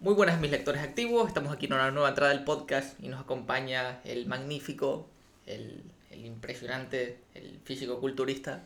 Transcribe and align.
Muy 0.00 0.14
buenas 0.14 0.40
mis 0.40 0.50
lectores 0.50 0.80
activos, 0.80 1.28
estamos 1.28 1.52
aquí 1.52 1.66
en 1.66 1.74
una 1.74 1.90
nueva 1.90 2.08
entrada 2.08 2.32
del 2.32 2.42
podcast 2.42 2.98
y 3.02 3.08
nos 3.08 3.20
acompaña 3.20 4.00
el 4.04 4.24
magnífico, 4.24 5.06
el, 5.44 5.82
el 6.10 6.24
impresionante, 6.24 7.18
el 7.34 7.60
físico-culturista. 7.64 8.62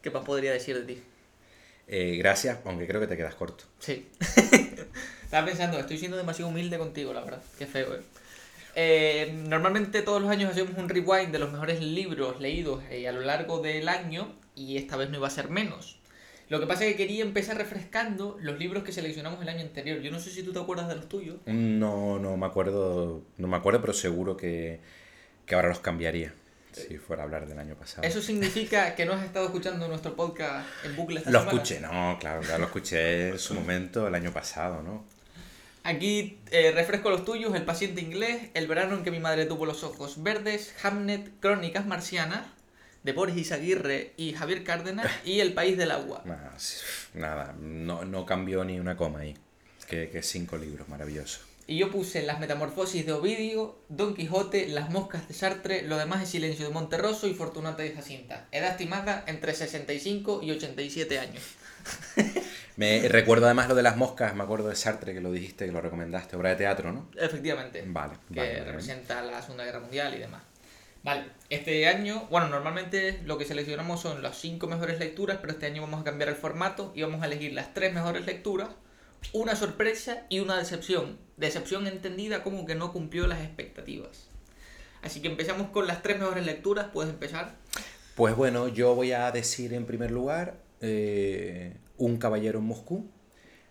¿Qué 0.00 0.10
más 0.10 0.24
podría 0.24 0.52
decir 0.52 0.78
de 0.82 0.94
ti? 0.94 1.02
Eh, 1.86 2.16
gracias, 2.16 2.60
aunque 2.64 2.86
creo 2.86 2.98
que 3.02 3.08
te 3.08 3.16
quedas 3.18 3.34
corto. 3.34 3.64
Sí. 3.78 4.08
Estaba 5.22 5.46
pensando, 5.46 5.78
estoy 5.78 5.98
siendo 5.98 6.16
demasiado 6.16 6.50
humilde 6.50 6.78
contigo, 6.78 7.12
la 7.12 7.20
verdad. 7.20 7.42
Qué 7.58 7.66
feo, 7.66 7.94
eh. 7.94 8.00
Eh, 8.76 9.34
normalmente 9.48 10.00
todos 10.00 10.22
los 10.22 10.30
años 10.30 10.50
hacemos 10.50 10.78
un 10.78 10.88
rewind 10.88 11.30
de 11.30 11.38
los 11.38 11.52
mejores 11.52 11.82
libros 11.82 12.40
leídos 12.40 12.82
eh, 12.88 13.06
a 13.06 13.12
lo 13.12 13.20
largo 13.20 13.58
del 13.58 13.86
año 13.86 14.32
y 14.54 14.78
esta 14.78 14.96
vez 14.96 15.10
no 15.10 15.18
iba 15.18 15.26
a 15.26 15.30
ser 15.30 15.50
menos. 15.50 15.99
Lo 16.50 16.58
que 16.58 16.66
pasa 16.66 16.84
es 16.84 16.90
que 16.90 16.96
quería 16.96 17.22
empezar 17.22 17.56
refrescando 17.56 18.36
los 18.40 18.58
libros 18.58 18.82
que 18.82 18.90
seleccionamos 18.90 19.40
el 19.40 19.48
año 19.48 19.60
anterior. 19.60 20.00
Yo 20.00 20.10
no 20.10 20.18
sé 20.18 20.30
si 20.30 20.42
tú 20.42 20.52
te 20.52 20.58
acuerdas 20.58 20.88
de 20.88 20.96
los 20.96 21.08
tuyos. 21.08 21.38
No, 21.46 22.18
no 22.18 22.36
me 22.36 22.44
acuerdo, 22.44 23.22
no 23.38 23.46
me 23.46 23.56
acuerdo, 23.56 23.80
pero 23.80 23.92
seguro 23.92 24.36
que, 24.36 24.80
que 25.46 25.54
ahora 25.54 25.68
los 25.68 25.78
cambiaría. 25.78 26.34
Si 26.72 26.98
fuera 26.98 27.22
a 27.22 27.26
hablar 27.26 27.46
del 27.48 27.58
año 27.58 27.74
pasado. 27.76 28.06
¿Eso 28.06 28.20
significa 28.20 28.94
que 28.96 29.04
no 29.04 29.12
has 29.12 29.24
estado 29.24 29.46
escuchando 29.46 29.86
nuestro 29.88 30.14
podcast 30.14 30.68
en 30.84 30.94
bucle 30.96 31.18
esta 31.18 31.30
Lo 31.30 31.40
semana? 31.40 31.56
escuché, 31.62 31.80
no, 31.80 32.16
claro, 32.20 32.40
claro, 32.42 32.58
lo 32.58 32.64
escuché 32.66 33.28
en 33.30 33.38
su 33.38 33.54
momento 33.54 34.06
el 34.06 34.14
año 34.14 34.32
pasado, 34.32 34.82
¿no? 34.82 35.04
Aquí 35.82 36.38
eh, 36.50 36.72
refresco 36.72 37.10
los 37.10 37.24
tuyos, 37.24 37.54
El 37.54 37.64
paciente 37.64 38.00
inglés, 38.00 38.50
El 38.54 38.66
verano 38.66 38.94
en 38.96 39.02
que 39.02 39.10
mi 39.10 39.18
madre 39.18 39.46
tuvo 39.46 39.66
los 39.66 39.82
ojos 39.82 40.22
verdes, 40.22 40.74
Hamnet, 40.82 41.30
Crónicas 41.40 41.86
marcianas, 41.86 42.42
de 43.02 43.12
Boris 43.12 43.36
Izaguirre 43.36 44.12
y 44.16 44.32
Javier 44.32 44.64
Cárdenas, 44.64 45.10
y 45.24 45.40
El 45.40 45.52
país 45.54 45.76
del 45.76 45.90
agua. 45.90 46.22
Nada, 46.24 46.54
sí, 46.58 46.76
nada, 47.14 47.54
no, 47.60 48.04
no 48.04 48.26
cambió 48.26 48.64
ni 48.64 48.78
una 48.78 48.96
coma 48.96 49.20
ahí. 49.20 49.36
Que, 49.88 50.08
que 50.08 50.22
cinco 50.22 50.56
libros, 50.56 50.88
maravilloso. 50.88 51.40
Y 51.66 51.78
yo 51.78 51.90
puse 51.90 52.22
Las 52.22 52.40
metamorfosis 52.40 53.06
de 53.06 53.12
Ovidio, 53.12 53.78
Don 53.88 54.14
Quijote, 54.14 54.68
Las 54.68 54.90
moscas 54.90 55.26
de 55.28 55.34
Sartre, 55.34 55.82
Lo 55.82 55.98
demás 55.98 56.22
es 56.22 56.28
silencio 56.30 56.66
de 56.66 56.72
Monterroso 56.72 57.26
y 57.26 57.34
Fortunata 57.34 57.82
de 57.82 57.92
Jacinta. 57.92 58.46
Edad 58.52 58.72
estimada 58.72 59.24
entre 59.26 59.54
65 59.54 60.40
y 60.42 60.50
87 60.52 61.18
años. 61.18 61.42
Me 62.76 63.08
recuerdo 63.08 63.46
además 63.46 63.68
lo 63.68 63.74
de 63.74 63.82
las 63.82 63.96
moscas, 63.96 64.34
me 64.34 64.42
acuerdo 64.42 64.68
de 64.68 64.76
Sartre 64.76 65.12
que 65.12 65.20
lo 65.20 65.32
dijiste, 65.32 65.66
que 65.66 65.72
lo 65.72 65.80
recomendaste, 65.80 66.36
obra 66.36 66.50
de 66.50 66.56
teatro, 66.56 66.92
¿no? 66.92 67.10
Efectivamente. 67.16 67.84
Vale, 67.86 68.14
que 68.32 68.40
vale, 68.40 68.52
vale. 68.52 68.64
representa 68.64 69.20
la 69.22 69.42
Segunda 69.42 69.64
Guerra 69.64 69.80
Mundial 69.80 70.14
y 70.14 70.18
demás. 70.18 70.42
Vale, 71.02 71.24
este 71.48 71.86
año, 71.88 72.26
bueno, 72.30 72.48
normalmente 72.48 73.20
lo 73.24 73.38
que 73.38 73.46
seleccionamos 73.46 74.00
son 74.00 74.22
las 74.22 74.36
cinco 74.38 74.66
mejores 74.66 74.98
lecturas, 74.98 75.38
pero 75.40 75.54
este 75.54 75.66
año 75.66 75.80
vamos 75.80 76.02
a 76.02 76.04
cambiar 76.04 76.28
el 76.28 76.34
formato 76.34 76.92
y 76.94 77.02
vamos 77.02 77.22
a 77.22 77.26
elegir 77.26 77.54
las 77.54 77.72
tres 77.72 77.94
mejores 77.94 78.26
lecturas, 78.26 78.68
una 79.32 79.56
sorpresa 79.56 80.26
y 80.28 80.40
una 80.40 80.58
decepción. 80.58 81.18
Decepción 81.38 81.86
entendida 81.86 82.42
como 82.42 82.66
que 82.66 82.74
no 82.74 82.92
cumplió 82.92 83.26
las 83.26 83.40
expectativas. 83.40 84.28
Así 85.00 85.22
que 85.22 85.28
empezamos 85.28 85.70
con 85.70 85.86
las 85.86 86.02
tres 86.02 86.18
mejores 86.18 86.44
lecturas, 86.44 86.88
puedes 86.92 87.10
empezar. 87.10 87.56
Pues 88.14 88.36
bueno, 88.36 88.68
yo 88.68 88.94
voy 88.94 89.12
a 89.12 89.30
decir 89.32 89.72
en 89.72 89.86
primer 89.86 90.10
lugar 90.10 90.58
eh, 90.82 91.76
Un 91.96 92.18
caballero 92.18 92.58
en 92.58 92.66
Moscú, 92.66 93.10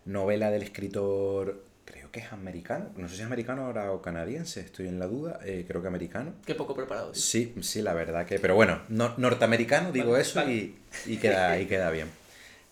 novela 0.04 0.50
del 0.50 0.62
escritor, 0.62 1.64
creo 1.90 2.10
que 2.12 2.20
es 2.20 2.32
americano, 2.32 2.90
no 2.96 3.08
sé 3.08 3.14
si 3.16 3.20
es 3.22 3.26
americano 3.26 3.64
ahora 3.66 3.90
o 3.92 4.00
canadiense, 4.00 4.60
estoy 4.60 4.86
en 4.88 4.98
la 4.98 5.06
duda, 5.06 5.40
eh, 5.44 5.64
creo 5.66 5.82
que 5.82 5.88
americano. 5.88 6.34
Qué 6.46 6.54
poco 6.54 6.74
preparado. 6.74 7.12
tío. 7.12 7.20
Sí, 7.20 7.54
sí, 7.62 7.82
la 7.82 7.94
verdad 7.94 8.26
que, 8.26 8.38
pero 8.38 8.54
bueno, 8.54 8.80
no- 8.88 9.14
norteamericano, 9.16 9.90
digo 9.92 10.12
Vale, 10.12 10.22
eso 10.22 10.40
vale. 10.40 10.54
y, 10.54 10.78
y 11.06 11.16
queda, 11.16 11.58
y 11.60 11.66
queda 11.66 11.90
bien. 11.90 12.08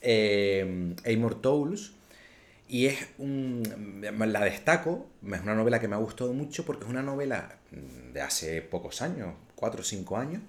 Eh, 0.00 0.94
Amor 1.12 1.40
Towles, 1.40 1.92
y 2.68 2.86
es 2.86 2.98
un, 3.18 3.62
la 4.18 4.44
destaco, 4.44 5.06
es 5.32 5.40
una 5.40 5.54
novela 5.54 5.80
que 5.80 5.88
me 5.88 5.94
ha 5.96 5.98
gustado 5.98 6.32
mucho 6.32 6.64
porque 6.64 6.84
es 6.84 6.90
una 6.90 7.02
novela 7.02 7.56
de 8.12 8.20
hace 8.20 8.62
pocos 8.62 9.02
años, 9.02 9.34
cuatro 9.54 9.80
o 9.80 9.84
cinco 9.84 10.16
años, 10.18 10.42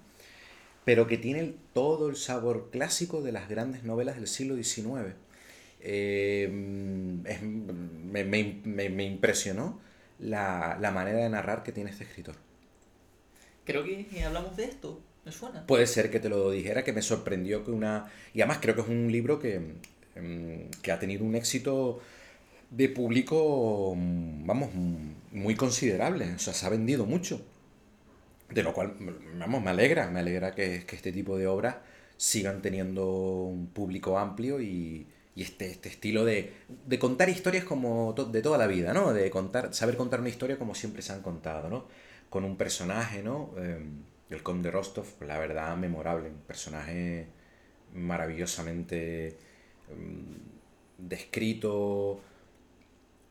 pero 0.84 1.06
que 1.06 1.18
tiene 1.18 1.54
todo 1.72 2.08
el 2.08 2.16
sabor 2.16 2.68
clásico 2.70 3.22
de 3.22 3.32
las 3.32 3.48
grandes 3.48 3.82
novelas 3.84 4.16
del 4.16 4.28
siglo 4.28 4.54
XIX. 4.54 5.14
Eh, 5.80 6.44
es- 7.26 7.42
me, 7.42 8.24
me- 8.24 8.60
me- 8.64 8.88
me 8.90 9.04
impresionó 9.04 9.80
la, 10.18 10.76
la 10.80 10.90
manera 10.90 11.18
de 11.20 11.30
narrar 11.30 11.62
que 11.62 11.72
tiene 11.72 11.90
este 11.90 12.04
escritor. 12.04 12.36
Creo 13.64 13.84
que 13.84 14.22
hablamos 14.24 14.56
de 14.56 14.64
esto, 14.64 15.00
me 15.24 15.32
suena. 15.32 15.64
Puede 15.66 15.86
ser 15.86 16.10
que 16.10 16.18
te 16.20 16.28
lo 16.28 16.50
dijera, 16.50 16.82
que 16.84 16.92
me 16.92 17.02
sorprendió 17.02 17.64
que 17.64 17.70
una... 17.70 18.10
Y 18.34 18.40
además 18.40 18.58
creo 18.60 18.74
que 18.74 18.80
es 18.82 18.88
un 18.88 19.10
libro 19.12 19.38
que, 19.38 19.60
mm, 20.16 20.70
que 20.82 20.90
ha 20.92 20.98
tenido 20.98 21.24
un 21.24 21.34
éxito 21.36 22.00
de 22.70 22.88
público, 22.90 23.94
mm, 23.96 24.46
vamos, 24.46 24.70
mm, 24.74 25.12
muy 25.32 25.56
considerable. 25.56 26.34
O 26.36 26.38
sea, 26.40 26.54
se 26.54 26.66
ha 26.66 26.70
vendido 26.70 27.06
mucho. 27.06 27.42
De 28.50 28.62
lo 28.64 28.72
cual, 28.74 28.94
vamos, 29.38 29.62
me 29.62 29.70
alegra, 29.70 30.10
me 30.10 30.20
alegra 30.20 30.54
que, 30.54 30.84
que 30.86 30.96
este 30.96 31.12
tipo 31.12 31.38
de 31.38 31.46
obras 31.46 31.76
sigan 32.16 32.62
teniendo 32.62 33.06
un 33.44 33.68
público 33.68 34.18
amplio 34.18 34.60
y, 34.60 35.06
y 35.40 35.42
este, 35.42 35.70
este 35.70 35.88
estilo 35.88 36.26
de, 36.26 36.52
de 36.68 36.98
contar 36.98 37.30
historias 37.30 37.64
como 37.64 38.12
de 38.12 38.42
toda 38.42 38.58
la 38.58 38.66
vida, 38.66 38.92
¿no? 38.92 39.14
De 39.14 39.30
contar, 39.30 39.72
saber 39.72 39.96
contar 39.96 40.20
una 40.20 40.28
historia 40.28 40.58
como 40.58 40.74
siempre 40.74 41.00
se 41.00 41.14
han 41.14 41.22
contado, 41.22 41.70
¿no? 41.70 41.86
Con 42.28 42.44
un 42.44 42.58
personaje, 42.58 43.22
¿no? 43.22 43.54
Eh, 43.56 43.82
el 44.28 44.42
conde 44.42 44.70
Rostov, 44.70 45.06
la 45.22 45.38
verdad, 45.38 45.74
memorable, 45.78 46.28
un 46.28 46.42
personaje 46.42 47.26
maravillosamente 47.94 49.38
mm, 49.88 51.08
descrito, 51.08 52.20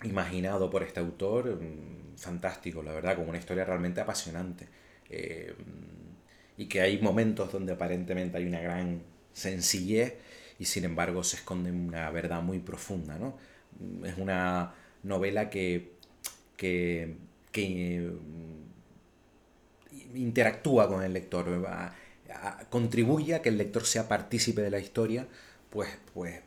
imaginado 0.01 0.67
por 0.71 0.81
este 0.81 0.99
autor, 0.99 1.61
mm, 1.61 2.17
fantástico, 2.17 2.81
la 2.81 2.91
verdad, 2.91 3.17
con 3.17 3.29
una 3.29 3.37
historia 3.37 3.65
realmente 3.65 4.01
apasionante. 4.01 4.67
Y 6.57 6.65
que 6.65 6.81
hay 6.81 6.99
momentos 7.01 7.51
donde 7.51 7.73
aparentemente 7.73 8.37
hay 8.37 8.45
una 8.45 8.61
gran 8.61 9.03
sencillez 9.31 10.15
y 10.59 10.65
sin 10.65 10.85
embargo 10.85 11.23
se 11.23 11.37
esconde 11.37 11.71
una 11.71 12.09
verdad 12.11 12.41
muy 12.43 12.59
profunda, 12.59 13.17
¿no? 13.17 13.37
Es 14.05 14.17
una 14.17 14.73
novela 15.03 15.49
que, 15.49 15.93
que, 16.57 17.17
que 17.51 18.11
mm, 18.11 18.63
interactúa 20.15 20.87
con 20.87 21.03
el 21.03 21.13
lector, 21.13 21.63
va- 21.63 21.93
a- 22.33 22.65
contribuye 22.69 23.33
a 23.35 23.41
que 23.41 23.49
el 23.49 23.57
lector 23.57 23.85
sea 23.85 24.07
partícipe 24.07 24.61
de 24.61 24.69
la 24.71 24.79
historia, 24.79 25.27
pues, 25.69 25.89
pues 26.13 26.39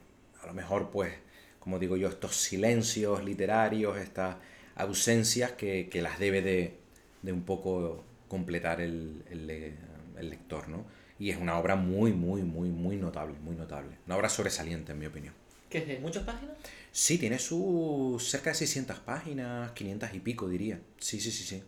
a 0.43 0.47
lo 0.47 0.55
mejor, 0.55 0.91
pues, 0.91 1.13
como 1.61 1.79
digo 1.79 1.97
yo, 1.97 2.09
estos 2.09 2.37
silencios 2.37 3.25
literarios, 3.25 3.97
estas 3.99 4.37
ausencias 4.77 5.53
que, 5.53 5.89
que 5.91 6.03
las 6.03 6.19
debe 6.19 6.43
de, 6.43 6.79
de 7.23 7.33
un 7.33 7.43
poco 7.43 8.05
completar 8.29 8.81
el, 8.81 9.23
el 9.31 9.47
le- 9.47 9.75
el 10.19 10.31
lector, 10.31 10.69
¿no? 10.69 10.85
Y 11.23 11.31
es 11.31 11.37
una 11.37 11.57
obra 11.57 11.77
muy, 11.77 12.13
muy, 12.13 12.43
muy, 12.43 12.69
muy 12.71 12.97
notable, 12.97 13.37
muy 13.45 13.55
notable. 13.55 13.97
Una 14.07 14.17
obra 14.17 14.29
sobresaliente, 14.29 14.91
en 14.91 14.99
mi 14.99 15.07
opinión. 15.07 15.33
¿Qué 15.71 15.79
es 15.79 15.87
de 15.87 16.01
muchas 16.01 16.25
páginas? 16.25 16.57
Sí, 16.91 17.17
tiene 17.17 17.39
sus 17.39 18.29
cerca 18.29 18.51
de 18.51 18.57
600 18.57 18.99
páginas, 18.99 19.71
500 19.71 20.15
y 20.15 20.19
pico 20.19 20.49
diría. 20.49 20.81
Sí, 20.99 21.21
sí, 21.21 21.31
sí, 21.31 21.45
sí. 21.45 21.63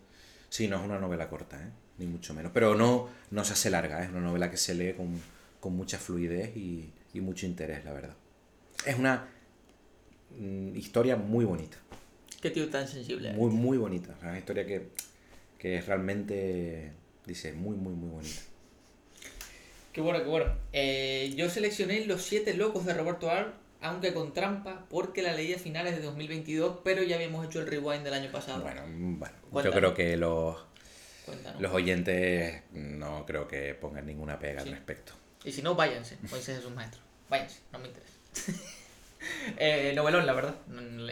Sí, 0.48 0.66
no 0.66 0.78
es 0.78 0.82
una 0.82 0.98
novela 0.98 1.28
corta, 1.28 1.62
¿eh? 1.62 1.70
ni 1.98 2.06
mucho 2.06 2.34
menos. 2.34 2.50
Pero 2.52 2.74
no, 2.74 3.08
no 3.30 3.44
se 3.44 3.52
hace 3.52 3.70
larga, 3.70 4.00
¿eh? 4.00 4.06
es 4.06 4.10
una 4.10 4.22
novela 4.22 4.50
que 4.50 4.56
se 4.56 4.74
lee 4.74 4.92
con, 4.94 5.20
con 5.60 5.76
mucha 5.76 5.98
fluidez 5.98 6.56
y, 6.56 6.90
y 7.12 7.20
mucho 7.20 7.46
interés, 7.46 7.84
la 7.84 7.92
verdad. 7.92 8.16
Es 8.84 8.98
una 8.98 9.28
mm, 10.36 10.74
historia 10.74 11.14
muy 11.14 11.44
bonita, 11.44 11.76
Qué 12.42 12.50
tío 12.50 12.68
tan 12.70 12.88
sensible. 12.88 13.32
muy, 13.34 13.52
muy 13.52 13.78
bonita. 13.78 14.16
Es 14.18 14.22
una 14.24 14.36
historia 14.36 14.66
que, 14.66 14.88
que 15.58 15.76
es 15.78 15.86
realmente, 15.86 16.90
dice, 17.24 17.52
muy, 17.52 17.76
muy, 17.76 17.94
muy 17.94 18.10
bonita. 18.10 18.40
Qué 19.94 20.00
bueno, 20.00 20.18
qué 20.18 20.24
bueno. 20.28 20.52
Eh, 20.72 21.32
yo 21.36 21.48
seleccioné 21.48 22.04
Los 22.04 22.22
Siete 22.22 22.52
Locos 22.54 22.84
de 22.84 22.94
Roberto 22.94 23.30
Ar, 23.30 23.54
aunque 23.80 24.12
con 24.12 24.34
trampa, 24.34 24.86
porque 24.90 25.22
la 25.22 25.32
leí 25.34 25.54
a 25.54 25.58
finales 25.58 25.94
de 25.94 26.02
2022, 26.02 26.80
pero 26.82 27.04
ya 27.04 27.14
habíamos 27.14 27.46
hecho 27.46 27.60
el 27.60 27.68
rewind 27.68 28.02
del 28.02 28.14
año 28.14 28.32
pasado. 28.32 28.62
Bueno, 28.62 28.82
mm, 28.88 29.20
bueno 29.20 29.62
yo 29.62 29.70
creo 29.70 29.94
que 29.94 30.16
los, 30.16 30.56
Cuéntanos. 31.24 31.60
los 31.62 31.72
oyentes 31.72 32.62
no 32.72 33.24
creo 33.24 33.46
que 33.46 33.72
pongan 33.74 34.04
ninguna 34.04 34.36
pega 34.40 34.62
Sí. 34.62 34.68
al 34.70 34.74
respecto. 34.74 35.12
Y 35.44 35.52
si 35.52 35.62
no, 35.62 35.76
váyanse, 35.76 36.18
váyanse 36.22 36.54
a 36.56 36.60
sus 36.60 36.72
maestros. 36.72 37.02
Váyanse, 37.30 37.60
no 37.72 37.78
me 37.78 37.86
interesa. 37.86 38.12
eh, 39.58 39.92
novelón, 39.94 40.26
la 40.26 40.32
verdad. 40.32 40.56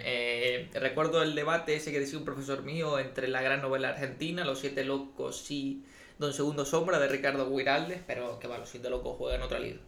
Eh, 0.04 0.68
recuerdo 0.74 1.22
el 1.22 1.36
debate 1.36 1.76
ese 1.76 1.92
que 1.92 2.00
decía 2.00 2.18
un 2.18 2.24
profesor 2.24 2.64
mío 2.64 2.98
entre 2.98 3.28
la 3.28 3.42
gran 3.42 3.62
novela 3.62 3.90
argentina, 3.90 4.44
Los 4.44 4.58
Siete 4.58 4.82
Locos 4.82 5.48
y 5.52 5.84
Don 6.22 6.32
Segundo 6.32 6.64
Sombra 6.64 7.00
de 7.00 7.08
Ricardo 7.08 7.50
Guiraldes, 7.50 8.00
pero 8.06 8.38
que 8.38 8.46
va, 8.46 8.56
Los 8.56 8.68
Siete 8.68 8.88
Locos 8.88 9.16
juegan 9.18 9.40
en 9.40 9.44
otra 9.44 9.58
liga. 9.58 9.78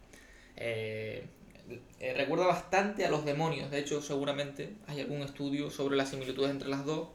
Eh, 0.57 1.25
eh, 1.99 2.13
recuerda 2.15 2.45
bastante 2.45 3.05
a 3.05 3.09
los 3.09 3.25
demonios, 3.25 3.71
de 3.71 3.79
hecho 3.79 4.01
seguramente 4.01 4.73
hay 4.87 4.99
algún 4.99 5.21
estudio 5.21 5.71
sobre 5.71 5.95
las 5.95 6.09
similitudes 6.09 6.51
entre 6.51 6.67
las 6.69 6.85
dos, 6.85 7.07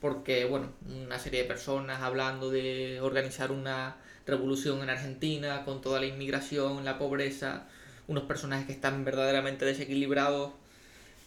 porque 0.00 0.44
bueno, 0.44 0.68
una 0.86 1.18
serie 1.18 1.42
de 1.42 1.48
personas 1.48 2.02
hablando 2.02 2.50
de 2.50 3.00
organizar 3.00 3.50
una 3.50 3.96
revolución 4.26 4.80
en 4.80 4.90
Argentina 4.90 5.64
con 5.64 5.80
toda 5.80 5.98
la 6.00 6.06
inmigración, 6.06 6.84
la 6.84 6.98
pobreza, 6.98 7.66
unos 8.06 8.24
personajes 8.24 8.66
que 8.66 8.72
están 8.72 9.04
verdaderamente 9.04 9.64
desequilibrados 9.64 10.52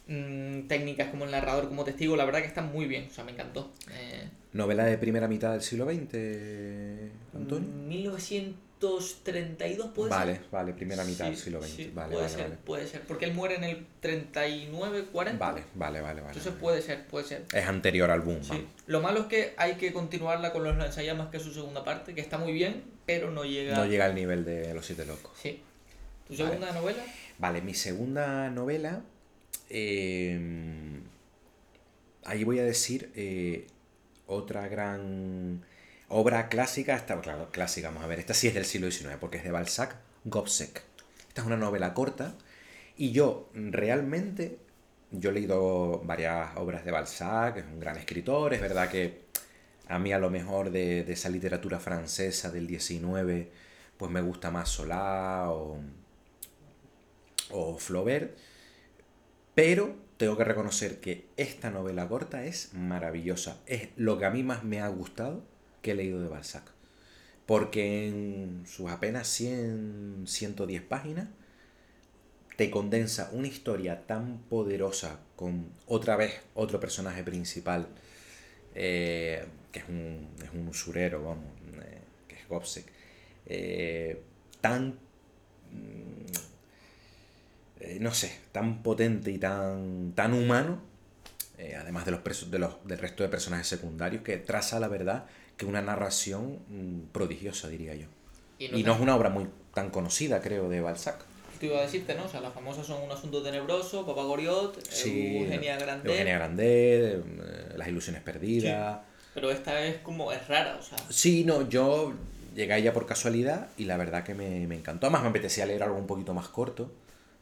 mm, 0.08 0.62
técnicas 0.68 1.10
como 1.10 1.26
el 1.26 1.30
narrador, 1.30 1.68
como 1.68 1.84
testigo, 1.84 2.16
la 2.16 2.24
verdad 2.24 2.40
que 2.40 2.46
están 2.46 2.72
muy 2.72 2.86
bien, 2.86 3.08
o 3.10 3.14
sea, 3.14 3.24
me 3.24 3.32
encantó. 3.32 3.70
Eh, 3.92 4.28
¿Novela 4.56 4.84
de 4.84 4.98
primera 4.98 5.28
mitad 5.28 5.52
del 5.52 5.62
siglo 5.62 5.84
XX, 5.84 6.14
Antonio? 7.34 7.68
1932 7.68 9.90
puede 9.94 10.10
vale, 10.10 10.36
ser. 10.36 10.44
Vale, 10.50 10.72
primera 10.72 11.04
mitad 11.04 11.26
del 11.26 11.36
siglo 11.36 11.60
XX. 11.62 11.70
sí, 11.70 11.90
vale, 11.94 12.12
puede 12.12 12.24
vale, 12.24 12.34
ser, 12.34 12.42
vale. 12.44 12.56
puede 12.64 12.86
ser, 12.86 13.00
porque 13.02 13.24
él 13.26 13.34
muere 13.34 13.56
en 13.56 13.64
el 13.64 13.86
39, 14.00 15.06
40. 15.12 15.44
Vale, 15.46 15.64
vale, 15.74 16.00
vale, 16.00 16.20
vale. 16.20 16.28
Entonces 16.28 16.52
vale. 16.52 16.60
puede 16.60 16.82
ser, 16.82 17.06
puede 17.06 17.26
ser. 17.26 17.44
Es 17.52 17.66
anterior 17.66 18.10
al 18.10 18.20
boom, 18.22 18.42
Sí. 18.42 18.66
Lo 18.86 19.00
malo 19.00 19.20
es 19.20 19.26
que 19.26 19.54
hay 19.56 19.74
que 19.74 19.92
continuarla 19.92 20.52
con 20.52 20.64
los 20.64 20.76
lanzallamas, 20.76 21.28
que 21.30 21.36
es 21.38 21.42
su 21.42 21.52
segunda 21.52 21.84
parte, 21.84 22.14
que 22.14 22.20
está 22.20 22.38
muy 22.38 22.52
bien, 22.52 22.82
pero 23.04 23.30
no 23.30 23.44
llega. 23.44 23.76
No 23.76 23.86
llega 23.86 24.06
al 24.06 24.14
nivel 24.14 24.44
de 24.44 24.72
Los 24.74 24.86
Siete 24.86 25.04
Locos. 25.06 25.32
Sí. 25.40 25.60
¿Tu 26.26 26.34
Vale. 26.34 26.44
segunda 26.50 26.72
novela? 26.72 27.04
Vale, 27.38 27.62
mi 27.62 27.74
segunda 27.74 28.50
novela. 28.50 29.02
eh, 29.70 31.00
ahí 32.24 32.42
voy 32.44 32.58
a 32.58 32.64
decir 32.64 33.10
eh, 33.14 33.66
otra 34.26 34.68
gran 34.68 35.64
obra 36.08 36.48
clásica. 36.48 36.96
Esta, 36.96 37.20
claro, 37.20 37.50
clásica, 37.50 37.88
vamos 37.88 38.04
a 38.04 38.06
ver. 38.06 38.18
Esta 38.18 38.34
sí 38.34 38.48
es 38.48 38.54
del 38.54 38.64
siglo 38.64 38.90
XIX, 38.90 39.16
porque 39.20 39.38
es 39.38 39.44
de 39.44 39.50
Balzac, 39.50 39.96
Gobseck. 40.24 40.82
Esta 41.28 41.40
es 41.42 41.46
una 41.46 41.56
novela 41.56 41.94
corta. 41.94 42.34
Y 42.96 43.12
yo 43.12 43.50
realmente. 43.54 44.58
Yo 45.12 45.30
he 45.30 45.32
leído 45.32 46.00
varias 46.04 46.56
obras 46.56 46.84
de 46.84 46.90
Balzac, 46.90 47.58
es 47.58 47.64
un 47.64 47.78
gran 47.78 47.96
escritor. 47.96 48.52
Es 48.54 48.60
verdad 48.60 48.90
que 48.90 49.26
a 49.88 49.98
mí, 50.00 50.12
a 50.12 50.18
lo 50.18 50.30
mejor, 50.30 50.70
de, 50.70 51.04
de 51.04 51.12
esa 51.12 51.28
literatura 51.28 51.78
francesa 51.78 52.50
del 52.50 52.68
XIX, 52.68 53.46
pues 53.96 54.10
me 54.10 54.20
gusta 54.20 54.50
más 54.50 54.68
Solá 54.68 55.46
o 55.50 55.80
o 57.50 57.78
Flaubert, 57.78 58.36
pero 59.54 59.94
tengo 60.16 60.36
que 60.36 60.44
reconocer 60.44 61.00
que 61.00 61.26
esta 61.36 61.70
novela 61.70 62.08
corta 62.08 62.44
es 62.44 62.72
maravillosa. 62.72 63.60
Es 63.66 63.88
lo 63.96 64.18
que 64.18 64.24
a 64.24 64.30
mí 64.30 64.42
más 64.42 64.64
me 64.64 64.80
ha 64.80 64.88
gustado 64.88 65.42
que 65.82 65.92
he 65.92 65.94
leído 65.94 66.20
de 66.20 66.28
Balzac. 66.28 66.64
Porque 67.44 68.08
en 68.08 68.64
sus 68.66 68.90
apenas 68.90 69.28
100, 69.28 70.24
110 70.26 70.82
páginas 70.82 71.28
te 72.56 72.70
condensa 72.70 73.30
una 73.32 73.46
historia 73.46 74.06
tan 74.06 74.38
poderosa 74.48 75.20
con 75.36 75.70
otra 75.86 76.16
vez 76.16 76.40
otro 76.54 76.80
personaje 76.80 77.22
principal, 77.22 77.86
eh, 78.74 79.44
que 79.70 79.80
es 79.80 79.88
un, 79.88 80.28
es 80.42 80.50
un 80.52 80.66
usurero, 80.66 81.22
vamos, 81.22 81.44
eh, 81.82 82.00
que 82.26 82.36
es 82.36 82.48
Gobseck, 82.48 82.86
eh, 83.44 84.22
tan 84.62 84.98
eh, 87.80 87.98
no 88.00 88.14
sé, 88.14 88.38
tan 88.52 88.82
potente 88.82 89.30
y 89.30 89.38
tan, 89.38 90.12
tan 90.14 90.32
humano, 90.32 90.80
eh, 91.58 91.76
además 91.78 92.04
de 92.06 92.12
los, 92.12 92.50
de 92.50 92.58
los 92.58 92.84
del 92.84 92.98
resto 92.98 93.22
de 93.22 93.28
personajes 93.28 93.66
secundarios, 93.66 94.22
que 94.22 94.38
traza 94.38 94.80
la 94.80 94.88
verdad 94.88 95.26
que 95.56 95.66
una 95.66 95.82
narración 95.82 96.60
mm, 96.68 97.12
prodigiosa, 97.12 97.68
diría 97.68 97.94
yo. 97.94 98.06
Y 98.58 98.74
Y 98.74 98.82
no 98.82 98.94
es 98.94 99.00
una 99.00 99.14
obra 99.14 99.28
muy 99.28 99.46
tan 99.74 99.90
conocida, 99.90 100.40
creo, 100.40 100.68
de 100.68 100.80
Balzac. 100.80 101.24
Te 101.60 101.66
iba 101.66 101.78
a 101.78 101.82
decirte, 101.82 102.14
¿no? 102.14 102.24
O 102.24 102.28
sea, 102.28 102.40
las 102.40 102.52
famosas 102.52 102.86
son 102.86 103.02
Un 103.02 103.10
asunto 103.10 103.42
tenebroso, 103.42 104.04
Papá 104.06 104.22
Goriot, 104.22 104.82
Sí, 104.90 105.38
Eugenia 105.38 105.78
Grandet. 105.78 106.10
Eugenia 106.10 106.34
Grandet, 106.36 106.66
eh, 106.66 107.22
Las 107.76 107.88
ilusiones 107.88 108.22
perdidas. 108.22 109.00
Pero 109.34 109.50
esta 109.50 109.84
es 109.84 109.98
como, 109.98 110.32
es 110.32 110.46
rara, 110.48 110.76
o 110.78 110.82
sea. 110.82 110.96
Sí, 111.10 111.44
no, 111.44 111.68
yo 111.68 112.14
llegué 112.54 112.72
a 112.72 112.78
ella 112.78 112.94
por 112.94 113.06
casualidad 113.06 113.68
y 113.76 113.84
la 113.84 113.98
verdad 113.98 114.24
que 114.24 114.34
me, 114.34 114.66
me 114.66 114.76
encantó. 114.76 115.06
Además 115.06 115.22
me 115.22 115.28
apetecía 115.28 115.66
leer 115.66 115.82
algo 115.82 115.96
un 115.96 116.06
poquito 116.06 116.32
más 116.32 116.48
corto 116.48 116.90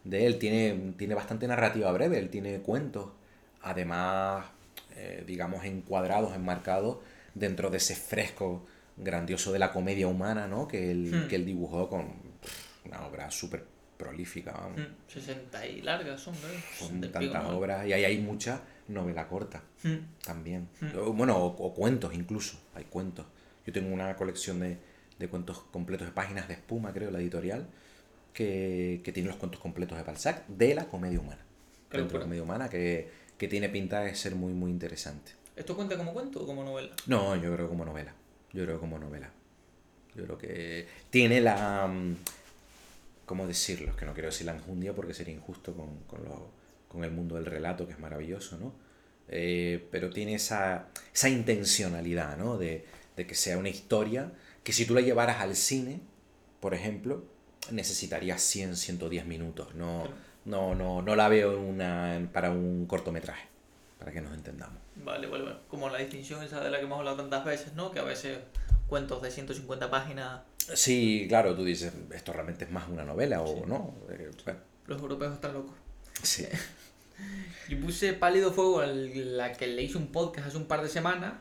de 0.05 0.27
él. 0.27 0.39
Tiene, 0.39 0.95
tiene 0.97 1.15
bastante 1.15 1.47
narrativa 1.49 1.91
breve, 1.93 2.19
él 2.19 2.29
tiene 2.31 2.61
cuentos. 2.61 3.11
Además, 3.63 4.47
eh, 4.97 5.25
digamos, 5.27 5.65
encuadrados, 5.65 6.35
enmarcados 6.35 6.99
dentro 7.35 7.71
de 7.71 7.79
ese 7.79 7.95
fresco 7.97 8.67
grandioso 8.97 9.53
de 9.53 9.59
la 9.59 9.73
comedia 9.73 10.07
humana, 10.07 10.47
¿no? 10.47 10.69
Que 10.69 10.91
él, 10.91 11.11
Hmm. 11.25 11.29
que 11.29 11.37
él 11.37 11.45
dibujó 11.47 11.89
con 11.89 12.07
pff, 12.41 12.87
una 12.87 13.07
obra 13.07 13.31
súper 13.31 13.65
prolífica, 13.97 14.53
vamos. 14.53 14.79
mm, 14.79 15.11
60 15.11 15.67
y 15.67 15.81
largas 15.83 16.21
son, 16.21 16.35
¿no? 16.35 16.49
Son 16.87 17.01
tantas 17.01 17.23
pico, 17.23 17.35
¿no? 17.39 17.57
obras 17.59 17.87
y 17.87 17.93
ahí 17.93 18.05
hay 18.05 18.19
mucha 18.19 18.61
novela 18.89 19.27
corta 19.29 19.63
Mm, 19.83 19.95
también. 20.25 20.69
Bueno, 21.15 21.37
o, 21.39 21.47
o 21.47 21.75
cuentos 21.75 22.13
incluso, 22.15 22.59
hay 22.75 22.85
cuentos. 22.85 23.25
Yo 23.67 23.73
tengo 23.73 23.93
una 23.95 24.15
colección 24.17 24.61
de, 24.61 24.77
de 25.19 25.29
cuentos 25.29 25.59
completos 25.73 26.07
de 26.07 26.13
páginas 26.13 26.47
de 26.49 26.55
espuma, 26.55 26.93
creo, 26.93 27.11
la 27.11 27.19
editorial, 27.21 27.67
que, 28.35 29.01
que 29.03 29.13
tiene 29.13 29.29
los 29.31 29.39
cuentos 29.39 29.61
completos 29.61 29.97
de 29.97 30.05
Balzac 30.05 30.47
de 30.49 30.75
la 30.75 30.85
comedia 30.87 31.19
humana. 31.21 31.41
De 31.91 32.03
la 32.03 32.09
comedia 32.21 32.43
humana 32.43 32.69
que, 32.69 33.09
que 33.39 33.49
tiene 33.49 33.69
pinta 33.71 34.01
de 34.01 34.15
ser 34.15 34.35
muy, 34.35 34.53
muy 34.53 34.71
interesante. 34.71 35.33
¿Esto 35.57 35.75
cuenta 35.77 35.97
como 35.97 36.13
cuento 36.13 36.43
o 36.43 36.47
como 36.47 36.65
novela? 36.65 36.91
No, 37.07 37.37
yo 37.37 37.55
creo 37.55 37.69
como 37.69 37.85
novela. 37.85 38.13
Yo 38.53 38.65
creo 38.65 38.79
como 38.81 38.99
novela. 38.99 39.31
Yo 40.17 40.25
creo 40.25 40.37
que 40.39 40.87
tiene 41.11 41.41
la... 41.41 41.87
mm, 41.87 42.17
¿Cómo 43.27 43.47
decirlo? 43.47 43.91
Es 43.91 43.97
que 43.97 44.05
no 44.05 44.13
quiero 44.13 44.29
decir 44.29 44.47
la 44.47 44.55
enjundia 44.55 44.93
porque 44.95 45.15
sería 45.15 45.35
injusto 45.35 45.73
con, 45.75 46.01
con, 46.07 46.25
lo- 46.25 46.51
con 46.89 47.05
el 47.05 47.11
mundo 47.11 47.37
del 47.37 47.47
relato, 47.47 47.87
que 47.87 47.93
es 47.95 47.99
maravilloso, 47.99 48.59
¿no? 48.59 48.75
Eh, 49.29 49.87
pero 49.91 50.11
tiene 50.11 50.35
esa, 50.35 50.89
esa 51.15 51.29
intencionalidad, 51.31 52.37
¿no? 52.37 52.59
De, 52.59 52.85
de 53.17 53.27
que 53.27 53.35
sea 53.35 53.57
una 53.57 53.71
historia 53.71 54.33
que 54.63 54.73
si 54.73 54.85
tú 54.85 54.95
la 54.95 55.01
llevaras 55.01 55.41
al 55.41 55.57
cine, 55.57 56.01
por 56.61 56.75
ejemplo, 56.75 57.25
necesitarías 57.71 58.41
100, 58.43 58.77
110 58.77 59.27
minutos. 59.27 59.75
No, 59.75 60.03
Claro. 60.03 60.15
no, 60.45 60.75
no, 60.75 61.03
no 61.03 61.17
la 61.17 61.29
veo 61.29 61.61
una, 61.61 62.29
para 62.33 62.51
un 62.51 62.87
cortometraje, 62.87 63.47
para 63.99 64.13
que 64.13 64.21
nos 64.21 64.35
entendamos. 64.35 64.79
Vale, 64.97 65.27
vale, 65.27 65.45
vale. 65.45 65.57
Como 65.69 65.89
la 65.89 65.99
distinción 65.99 66.43
esa 66.43 66.61
de 66.61 66.71
la 66.71 66.79
que 66.79 66.85
hemos 66.85 66.99
hablado 66.99 67.17
tantas 67.17 67.45
veces, 67.45 67.75
¿no? 67.75 67.91
Que 67.91 68.01
a 68.01 68.05
veces 68.05 68.39
cuentos 68.87 69.23
de 69.23 69.31
150 69.31 69.91
páginas, 69.91 70.41
Sí, 70.73 71.27
claro, 71.29 71.55
tú 71.55 71.63
dices, 71.63 71.93
esto 72.15 72.33
realmente 72.33 72.65
es 72.65 72.71
más 72.71 72.89
una 72.89 73.05
novela 73.05 73.43
o 73.43 73.47
Sí. 73.47 73.63
no. 73.67 73.95
Eh, 74.09 74.31
bueno, 74.45 74.61
los 74.87 74.99
europeos 75.01 75.35
están 75.35 75.53
locos. 75.53 75.75
sí. 76.23 76.47
Yo 77.69 77.79
puse 77.81 78.13
Pálido 78.15 78.51
Fuego, 78.53 78.83
la 78.85 79.53
que 79.53 79.67
le 79.69 79.83
hice 79.83 79.99
un 79.99 80.09
podcast 80.09 80.49
hace 80.49 80.57
un 80.57 80.65
par 80.67 80.83
de 80.83 80.89
semanas. 80.89 81.35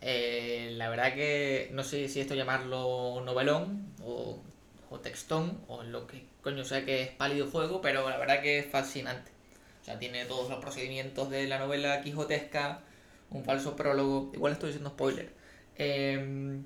Eh, 0.00 0.70
la 0.76 0.88
verdad 0.88 1.14
que 1.14 1.70
no 1.72 1.82
sé 1.84 2.08
si 2.08 2.20
esto 2.20 2.34
llamarlo 2.34 3.20
novelón 3.24 3.92
o, 4.02 4.42
o 4.90 5.00
textón 5.00 5.60
o 5.68 5.82
lo 5.82 6.06
que 6.06 6.26
coño 6.42 6.64
sea 6.64 6.84
que 6.84 7.02
es 7.02 7.08
Pálido 7.08 7.46
Fuego, 7.46 7.80
pero 7.80 8.08
la 8.08 8.16
verdad 8.18 8.40
que 8.40 8.58
es 8.58 8.66
fascinante. 8.66 9.30
O 9.82 9.84
sea, 9.84 9.98
tiene 9.98 10.24
todos 10.24 10.50
los 10.50 10.58
procedimientos 10.58 11.30
de 11.30 11.46
la 11.46 11.58
novela 11.58 12.00
quijotesca, 12.02 12.80
un 13.30 13.44
falso 13.44 13.76
prólogo, 13.76 14.30
igual 14.34 14.52
estoy 14.52 14.68
diciendo 14.68 14.90
spoiler. 14.90 15.32
Em, 15.76 16.64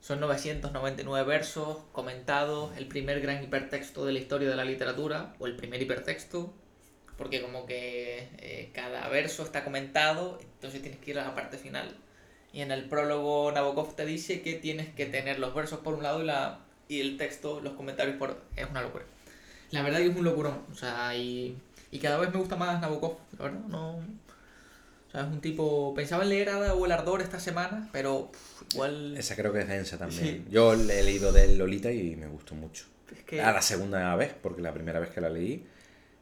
son 0.00 0.20
999 0.20 1.26
versos 1.26 1.78
comentados, 1.92 2.76
el 2.76 2.88
primer 2.88 3.20
gran 3.20 3.42
hipertexto 3.42 4.04
de 4.04 4.12
la 4.12 4.18
historia 4.18 4.50
de 4.50 4.56
la 4.56 4.64
literatura, 4.64 5.34
o 5.38 5.46
el 5.46 5.56
primer 5.56 5.80
hipertexto, 5.80 6.52
porque 7.16 7.40
como 7.40 7.66
que 7.66 8.28
eh, 8.38 8.70
cada 8.74 9.08
verso 9.08 9.44
está 9.44 9.64
comentado, 9.64 10.38
entonces 10.42 10.82
tienes 10.82 11.00
que 11.00 11.12
ir 11.12 11.18
a 11.18 11.24
la 11.24 11.34
parte 11.34 11.56
final. 11.56 11.96
Y 12.52 12.60
en 12.60 12.70
el 12.70 12.88
prólogo 12.88 13.50
Nabokov 13.52 13.94
te 13.94 14.04
dice 14.04 14.42
que 14.42 14.54
tienes 14.54 14.92
que 14.94 15.06
tener 15.06 15.38
los 15.38 15.54
versos 15.54 15.80
por 15.80 15.94
un 15.94 16.02
lado 16.02 16.22
y, 16.22 16.26
la, 16.26 16.60
y 16.92 17.00
el 17.00 17.16
texto, 17.16 17.60
los 17.60 17.72
comentarios 17.72 18.16
por. 18.16 18.42
Es 18.54 18.68
una 18.68 18.82
locura. 18.82 19.04
La 19.70 19.82
verdad 19.82 19.98
que 19.98 20.08
es 20.08 20.16
un 20.16 20.24
locurón. 20.24 20.64
O 20.70 20.74
sea, 20.74 21.16
y, 21.16 21.56
y 21.90 21.98
cada 21.98 22.18
vez 22.18 22.30
me 22.30 22.38
gusta 22.38 22.56
más 22.56 22.80
Nabokov, 22.80 23.16
la 23.38 23.44
verdad. 23.44 23.60
No, 23.68 23.96
o 23.96 25.10
sea, 25.10 25.22
es 25.22 25.26
un 25.26 25.40
tipo... 25.40 25.94
Pensaba 25.94 26.22
en 26.22 26.30
leer 26.30 26.48
Ada 26.48 26.74
o 26.74 26.86
El 26.86 26.92
Ardor 26.92 27.20
esta 27.20 27.38
semana, 27.38 27.88
pero 27.92 28.30
pff, 28.32 28.74
igual... 28.74 29.16
Esa 29.16 29.36
creo 29.36 29.52
que 29.52 29.60
es 29.60 29.68
densa 29.68 29.98
también. 29.98 30.22
Sí. 30.22 30.44
Yo 30.50 30.74
le 30.74 31.00
he 31.00 31.02
leído 31.02 31.32
de 31.32 31.54
Lolita 31.56 31.92
y 31.92 32.16
me 32.16 32.26
gustó 32.28 32.54
mucho. 32.54 32.86
Es 33.14 33.22
que... 33.24 33.42
A 33.42 33.52
la 33.52 33.60
segunda 33.60 34.16
vez, 34.16 34.34
porque 34.42 34.62
la 34.62 34.72
primera 34.72 35.00
vez 35.00 35.10
que 35.10 35.20
la 35.20 35.28
leí 35.28 35.66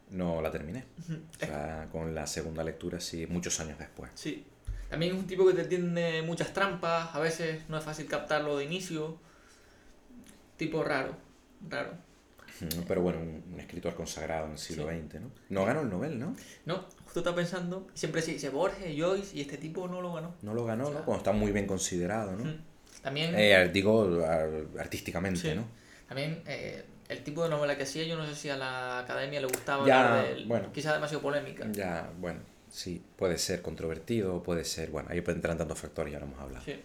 no 0.09 0.41
la 0.41 0.51
terminé. 0.51 0.83
Ujú. 0.99 1.13
O 1.13 1.39
sea, 1.39 1.87
con 1.91 2.13
la 2.13 2.27
segunda 2.27 2.65
lectura 2.65 2.99
sí, 2.99 3.27
muchos 3.27 3.59
años 3.61 3.79
después. 3.79 4.11
Sí. 4.15 4.45
También 4.89 5.13
es 5.13 5.19
un 5.19 5.27
tipo 5.27 5.47
que 5.47 5.53
te 5.53 5.63
tiene 5.63 6.21
muchas 6.21 6.53
trampas, 6.53 7.15
a 7.15 7.19
veces 7.19 7.63
no 7.69 7.77
es 7.77 7.83
fácil 7.85 8.07
captarlo 8.07 8.57
de 8.57 8.65
inicio. 8.65 9.17
Tipo 10.61 10.83
raro, 10.83 11.15
raro. 11.67 11.93
Pero 12.87 13.01
bueno, 13.01 13.17
un, 13.19 13.59
escritor 13.59 13.95
consagrado 13.95 14.45
en 14.45 14.51
el 14.51 14.57
siglo 14.59 14.87
Sí. 14.91 14.95
XX, 15.09 15.21
¿no? 15.21 15.31
No 15.49 15.65
ganó 15.65 15.81
el 15.81 15.89
Nobel, 15.89 16.19
¿no? 16.19 16.35
No, 16.67 16.85
justo 17.03 17.21
estaba 17.21 17.35
pensando, 17.35 17.87
siempre 17.95 18.21
se 18.21 18.33
dice 18.33 18.49
Borges, 18.49 18.93
Joyce, 18.95 19.35
y 19.35 19.41
este 19.41 19.57
tipo 19.57 19.87
no 19.87 20.01
lo 20.01 20.13
ganó. 20.13 20.35
No 20.43 20.53
lo 20.53 20.63
ganó, 20.63 20.91
¿no? 20.91 21.03
Cuando 21.03 21.17
está 21.17 21.31
muy 21.31 21.51
bien 21.51 21.65
considerado, 21.65 22.33
¿no? 22.33 22.43
También, 23.01 23.33
Eh, 23.35 23.71
digo, 23.73 24.23
ar- 24.23 24.67
artísticamente, 24.79 25.39
Sí. 25.39 25.55
¿no? 25.55 25.65
también 26.07 26.43
eh, 26.45 26.83
el 27.09 27.23
tipo 27.23 27.41
de 27.43 27.49
novela 27.49 27.75
que 27.75 27.81
hacía, 27.83 28.03
yo 28.03 28.15
no 28.17 28.27
sé 28.27 28.35
si 28.35 28.49
a 28.49 28.55
la 28.57 28.99
academia 28.99 29.41
le 29.41 29.47
gustaba 29.47 29.87
Ya, 29.87 30.21
de 30.21 30.31
él. 30.33 30.45
bueno. 30.45 30.71
Quizá 30.71 30.93
demasiado 30.93 31.23
polémica. 31.23 31.65
Ya, 31.71 32.11
bueno, 32.19 32.41
sí, 32.69 33.01
puede 33.15 33.39
ser 33.39 33.63
controvertido, 33.63 34.43
puede 34.43 34.63
ser, 34.63 34.91
bueno, 34.91 35.09
ahí 35.09 35.23
entrar 35.25 35.57
tantos 35.57 35.79
factores, 35.79 36.13
ya 36.13 36.19
lo 36.19 36.25
hemos 36.27 36.39
hablado, 36.39 36.63
Sí. 36.65 36.75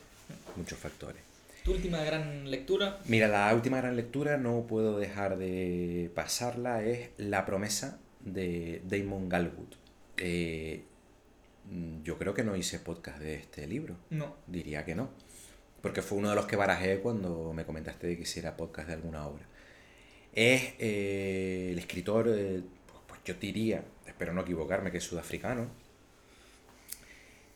muchos 0.57 0.79
factores. 0.79 1.21
Tu 1.67 1.73
última 1.73 1.99
gran 2.05 2.49
lectura, 2.49 3.01
Mira, 3.07 3.27
la 3.27 3.53
última 3.53 3.79
gran 3.79 3.97
lectura, 3.97 4.37
no 4.37 4.69
puedo 4.69 5.01
dejar 5.01 5.37
de 5.37 6.13
pasarla, 6.15 6.85
es 6.85 7.11
La 7.17 7.45
promesa 7.45 7.99
de 8.21 8.83
Damon 8.85 9.29
Galwood. 9.29 9.75
Eh, 10.17 10.85
yo 12.05 12.19
creo 12.19 12.35
que 12.35 12.45
no 12.45 12.55
hice 12.55 12.79
podcast 12.79 13.19
de 13.19 13.35
este 13.35 13.67
libro. 13.67 13.97
No. 14.11 14.37
Diría 14.47 14.85
que 14.85 14.95
no. 14.95 15.11
Porque 15.83 16.03
fue 16.03 16.19
uno 16.19 16.31
de 16.31 16.37
los 16.37 16.47
que 16.47 16.55
barajé 16.55 17.01
cuando 17.01 17.53
me 17.53 17.65
comentaste 17.65 18.07
de 18.07 18.15
que 18.17 18.23
hiciera 18.23 18.57
podcast 18.57 18.87
de 18.87 18.95
alguna 18.95 19.27
obra. 19.27 19.49
Es 20.35 20.75
eh, 20.79 21.71
el 21.73 21.79
escritor, 21.81 22.29
eh, 22.29 22.63
pues 23.09 23.23
yo 23.25 23.35
diría, 23.35 23.83
espero 24.07 24.33
no 24.33 24.43
equivocarme, 24.43 24.93
que 24.93 24.99
es 24.99 25.05
sudafricano. 25.05 25.69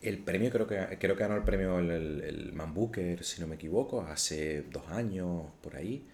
El 0.02 0.19
premio, 0.19 0.50
creo 0.50 0.66
que, 0.66 0.99
creo 0.99 1.14
que 1.14 1.23
ganó 1.23 1.37
el 1.37 1.45
premio 1.45 1.78
el, 1.78 1.90
el, 1.90 2.52
Man 2.52 2.73
Booker, 2.73 3.23
si 3.23 3.40
no 3.40 3.47
me 3.47 3.57
equivoco, 3.57 4.00
hace 4.02 4.62
dos 4.62 4.88
años, 4.88 5.47
por 5.61 5.76
ahí. 5.76 6.07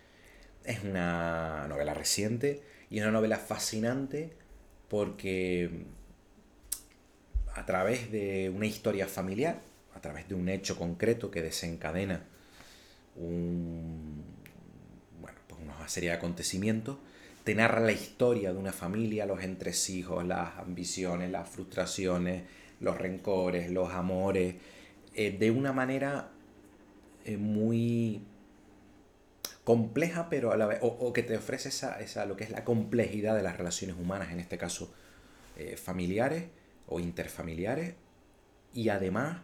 Es 0.65 0.83
una 0.83 1.67
novela 1.69 1.95
reciente 1.95 2.63
y 2.91 3.01
una 3.01 3.13
novela 3.13 3.37
fascinante 3.37 4.33
porque 4.89 5.85
a 7.55 7.65
través 7.65 8.11
de 8.11 8.51
una 8.55 8.67
historia 8.67 9.07
familiar, 9.07 9.61
a 9.95 10.01
través 10.01 10.29
de 10.29 10.35
un 10.35 10.49
hecho 10.49 10.77
concreto 10.77 11.31
que 11.31 11.43
desencadena 11.43 12.25
un, 13.17 14.23
bueno, 15.21 15.39
pues 15.49 15.61
una 15.63 15.89
serie 15.89 16.11
de 16.11 16.17
acontecimientos, 16.17 16.99
te 17.45 17.55
narra 17.55 17.81
la 17.81 17.93
historia 17.93 18.53
de 18.53 18.59
una 18.59 18.73
familia, 18.73 19.25
los 19.25 19.43
entresijos, 19.43 20.25
las 20.27 20.59
ambiciones, 20.59 21.31
las 21.31 21.49
frustraciones, 21.49 22.43
los 22.81 22.99
rencores, 22.99 23.71
los 23.71 23.93
amores, 23.93 24.57
eh, 25.15 25.37
de 25.37 25.51
una 25.51 25.73
manera 25.73 26.31
eh, 27.25 27.37
muy 27.37 28.23
compleja, 29.65 30.29
pero 30.29 30.53
a 30.53 30.57
la 30.57 30.67
vez, 30.67 30.79
o, 30.83 31.13
que 31.13 31.23
te 31.23 31.37
ofrece 31.37 31.71
esa, 31.71 32.01
esa, 32.01 32.25
lo 32.27 32.37
que 32.37 32.45
es 32.45 32.51
la 32.51 32.65
complejidad 32.65 33.35
de 33.35 33.43
las 33.43 33.57
relaciones 33.57 33.97
humanas, 33.99 34.31
en 34.31 34.39
este 34.39 34.59
caso 34.59 34.95
eh, 35.57 35.77
familiares 35.77 36.45
o 36.87 37.01
interfamiliares, 37.01 37.95
y 38.73 38.91
además 38.91 39.39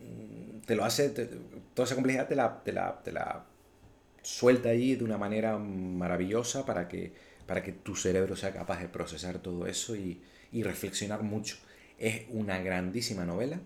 mm, 0.00 0.60
te 0.60 0.76
lo 0.76 0.84
hace, 0.84 1.10
toda 1.10 1.84
esa 1.84 1.94
complejidad 1.94 2.28
te 2.28 2.36
la, 2.36 2.62
te 2.64 2.72
la, 2.72 3.02
te 3.02 3.12
la 3.12 3.44
suelta 4.22 4.70
ahí 4.70 4.94
de 4.94 5.04
una 5.04 5.18
manera 5.18 5.58
maravillosa 5.58 6.64
para 6.64 6.88
que, 6.88 7.12
para 7.46 7.62
que 7.62 7.72
tu 7.72 7.96
cerebro 7.96 8.36
sea 8.36 8.52
capaz 8.52 8.80
de 8.80 8.88
procesar 8.88 9.40
todo 9.40 9.66
eso 9.66 9.96
y, 9.96 10.22
y 10.52 10.62
reflexionar 10.62 11.22
mucho. 11.22 11.56
Es 11.98 12.22
una 12.30 12.58
grandísima 12.58 13.24
novela. 13.24 13.58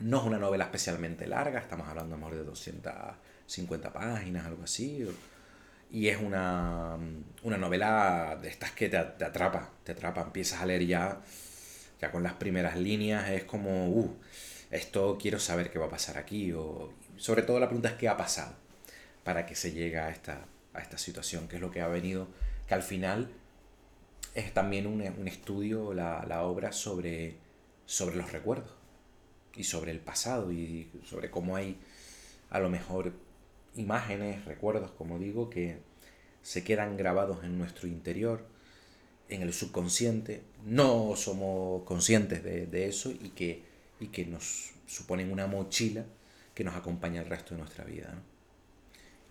No 0.00 0.18
es 0.18 0.24
una 0.24 0.38
novela 0.38 0.64
especialmente 0.64 1.26
larga, 1.26 1.60
estamos 1.60 1.88
hablando 1.88 2.16
mejor 2.16 2.34
de 2.34 2.44
250 2.44 3.92
páginas, 3.92 4.44
algo 4.44 4.64
así. 4.64 5.08
Y 5.90 6.08
es 6.08 6.20
una, 6.20 6.98
una 7.42 7.56
novela 7.56 8.36
de 8.42 8.48
estas 8.48 8.72
que 8.72 8.88
te, 8.88 8.98
te, 8.98 9.24
atrapa, 9.24 9.70
te 9.84 9.92
atrapa, 9.92 10.22
empiezas 10.22 10.60
a 10.60 10.66
leer 10.66 10.84
ya, 10.84 11.20
ya 12.00 12.10
con 12.10 12.22
las 12.22 12.34
primeras 12.34 12.76
líneas, 12.76 13.30
es 13.30 13.44
como, 13.44 13.88
uh, 13.88 14.16
esto 14.70 15.16
quiero 15.18 15.38
saber 15.38 15.70
qué 15.70 15.78
va 15.78 15.86
a 15.86 15.90
pasar 15.90 16.18
aquí. 16.18 16.52
O, 16.52 16.92
sobre 17.16 17.42
todo 17.42 17.60
la 17.60 17.68
pregunta 17.68 17.90
es 17.90 17.94
qué 17.94 18.08
ha 18.08 18.16
pasado 18.16 18.54
para 19.24 19.46
que 19.46 19.54
se 19.54 19.72
llegue 19.72 19.98
a 19.98 20.10
esta, 20.10 20.44
a 20.74 20.80
esta 20.80 20.98
situación, 20.98 21.48
que 21.48 21.56
es 21.56 21.62
lo 21.62 21.70
que 21.70 21.80
ha 21.80 21.88
venido, 21.88 22.28
que 22.68 22.74
al 22.74 22.82
final 22.82 23.30
es 24.36 24.52
también 24.52 24.86
un, 24.86 25.00
un 25.00 25.28
estudio, 25.28 25.94
la, 25.94 26.24
la, 26.28 26.42
obra, 26.42 26.70
sobre, 26.70 27.36
sobre 27.86 28.16
los 28.16 28.30
recuerdos 28.32 28.70
y 29.54 29.64
sobre 29.64 29.92
el 29.92 29.98
pasado 29.98 30.52
y 30.52 30.90
sobre 31.04 31.30
cómo 31.30 31.56
hay 31.56 31.78
a 32.50 32.60
lo 32.60 32.68
mejor 32.68 33.14
imágenes, 33.76 34.44
recuerdos, 34.44 34.90
como 34.90 35.18
digo, 35.18 35.48
que 35.48 35.78
se 36.42 36.62
quedan 36.62 36.98
grabados 36.98 37.44
en 37.44 37.56
nuestro 37.56 37.88
interior, 37.88 38.46
en 39.30 39.40
el 39.40 39.54
subconsciente, 39.54 40.42
no 40.66 41.16
somos 41.16 41.84
conscientes 41.84 42.44
de, 42.44 42.66
de 42.66 42.88
eso 42.88 43.10
y 43.10 43.30
que, 43.30 43.62
y 44.00 44.08
que 44.08 44.26
nos 44.26 44.72
suponen 44.86 45.32
una 45.32 45.46
mochila 45.46 46.04
que 46.54 46.62
nos 46.62 46.76
acompaña 46.76 47.22
el 47.22 47.28
resto 47.28 47.54
de 47.54 47.60
nuestra 47.60 47.84
vida. 47.84 48.12
¿no? 48.14 48.20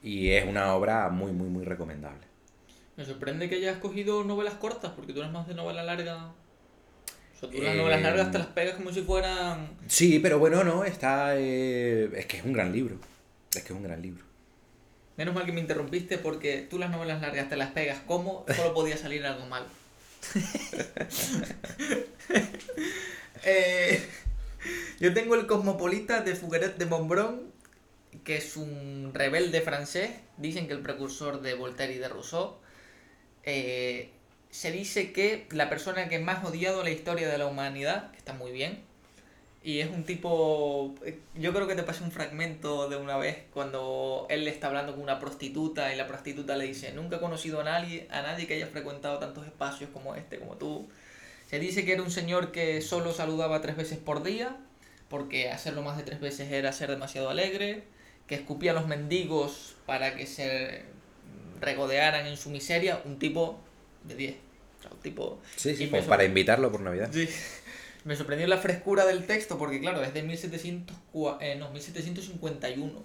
Y 0.01 0.31
es 0.31 0.47
una 0.47 0.73
obra 0.73 1.09
muy, 1.09 1.31
muy, 1.31 1.47
muy 1.47 1.63
recomendable. 1.63 2.34
Me 2.97 3.05
sorprende 3.05 3.49
que 3.49 3.55
hayas 3.55 3.77
cogido 3.77 4.23
novelas 4.23 4.53
cortas, 4.55 4.91
porque 4.95 5.11
tú 5.11 5.19
eres 5.19 5.31
más 5.31 5.47
de 5.47 5.53
novela 5.53 5.83
larga. 5.83 6.27
O 6.27 7.39
sea, 7.39 7.49
tú 7.49 7.61
las 7.61 7.75
eh, 7.75 7.77
novelas 7.77 8.01
largas 8.01 8.31
te 8.31 8.37
las 8.37 8.47
pegas 8.47 8.75
como 8.75 8.91
si 8.91 9.01
fueran. 9.01 9.77
Sí, 9.87 10.19
pero 10.19 10.39
bueno, 10.39 10.63
no, 10.63 10.85
está. 10.85 11.37
Eh, 11.37 12.09
es 12.15 12.25
que 12.25 12.37
es 12.37 12.45
un 12.45 12.53
gran 12.53 12.71
libro. 12.71 12.97
Es 13.53 13.63
que 13.63 13.73
es 13.73 13.77
un 13.77 13.83
gran 13.83 14.01
libro. 14.01 14.23
Menos 15.17 15.35
mal 15.35 15.45
que 15.45 15.51
me 15.51 15.61
interrumpiste 15.61 16.17
porque 16.17 16.65
tú 16.69 16.77
las 16.77 16.89
novelas 16.89 17.21
largas 17.21 17.49
te 17.49 17.55
las 17.55 17.71
pegas 17.71 17.99
como 18.05 18.45
solo 18.53 18.73
podía 18.73 18.97
salir 18.97 19.25
algo 19.25 19.45
mal. 19.45 19.65
eh, 23.45 24.05
yo 24.99 25.13
tengo 25.13 25.35
el 25.35 25.47
Cosmopolita 25.47 26.21
de 26.21 26.35
Fougueret 26.35 26.77
de 26.77 26.85
Montbron, 26.85 27.51
que 28.23 28.37
es 28.37 28.57
un 28.57 29.11
rebelde 29.13 29.61
francés. 29.61 30.11
Dicen 30.37 30.67
que 30.67 30.73
el 30.73 30.81
precursor 30.81 31.41
de 31.41 31.53
Voltaire 31.53 31.93
y 31.93 31.97
de 31.97 32.09
Rousseau. 32.09 32.57
Eh, 33.45 34.09
se 34.49 34.71
dice 34.71 35.11
que 35.11 35.47
la 35.51 35.69
persona 35.69 36.07
que 36.09 36.19
más 36.19 36.43
odiado 36.43 36.83
la 36.83 36.89
historia 36.89 37.27
de 37.27 37.37
la 37.37 37.45
humanidad, 37.45 38.11
que 38.11 38.17
está 38.17 38.33
muy 38.33 38.51
bien, 38.51 38.79
y 39.65 39.79
es 39.79 39.89
un 39.89 40.03
tipo. 40.03 40.93
Yo 41.33 41.51
creo 41.51 41.67
que 41.67 41.73
te 41.75 41.83
pasé 41.83 42.03
un 42.03 42.11
fragmento 42.11 42.87
de 42.87 42.97
una 42.97 43.17
vez 43.17 43.39
cuando 43.51 44.27
él 44.29 44.47
está 44.47 44.67
hablando 44.67 44.93
con 44.93 45.01
una 45.01 45.19
prostituta 45.19 45.91
y 45.91 45.97
la 45.97 46.07
prostituta 46.07 46.55
le 46.55 46.65
dice: 46.65 46.93
Nunca 46.93 47.15
he 47.17 47.19
conocido 47.19 47.61
a 47.61 47.63
nadie, 47.63 48.07
a 48.11 48.21
nadie 48.21 48.45
que 48.45 48.53
haya 48.53 48.67
frecuentado 48.67 49.17
tantos 49.17 49.45
espacios 49.47 49.89
como 49.91 50.15
este, 50.15 50.39
como 50.39 50.55
tú. 50.57 50.87
Se 51.49 51.59
dice 51.59 51.83
que 51.83 51.93
era 51.93 52.03
un 52.03 52.11
señor 52.11 52.51
que 52.51 52.81
solo 52.81 53.11
saludaba 53.11 53.61
tres 53.61 53.75
veces 53.75 53.97
por 53.97 54.23
día, 54.23 54.55
porque 55.09 55.49
hacerlo 55.49 55.81
más 55.81 55.97
de 55.97 56.03
tres 56.03 56.19
veces 56.19 56.51
era 56.51 56.71
ser 56.71 56.91
demasiado 56.91 57.29
alegre, 57.29 57.83
que 58.27 58.35
escupía 58.35 58.71
a 58.71 58.75
los 58.75 58.87
mendigos 58.87 59.75
para 59.87 60.15
que 60.15 60.27
se 60.27 60.85
regodearan 61.59 62.25
en 62.27 62.37
su 62.37 62.49
miseria. 62.49 63.01
Un 63.05 63.19
tipo 63.19 63.59
de 64.03 64.15
10. 64.15 64.35
O 64.79 64.81
sea, 64.81 64.91
un 64.91 64.99
tipo. 64.99 65.39
Sí, 65.55 65.75
sí, 65.75 65.87
para 65.87 66.23
invitarlo 66.23 66.71
por 66.71 66.81
Navidad. 66.81 67.09
Sí 67.11 67.27
me 68.05 68.15
sorprendió 68.15 68.47
la 68.47 68.59
frescura 68.59 69.05
del 69.05 69.25
texto 69.25 69.57
porque, 69.57 69.81
claro, 69.81 70.03
es 70.03 70.13
de 70.13 70.21
1700, 70.21 70.95
eh, 71.41 71.55
no, 71.57 71.71
1751. 71.71 73.03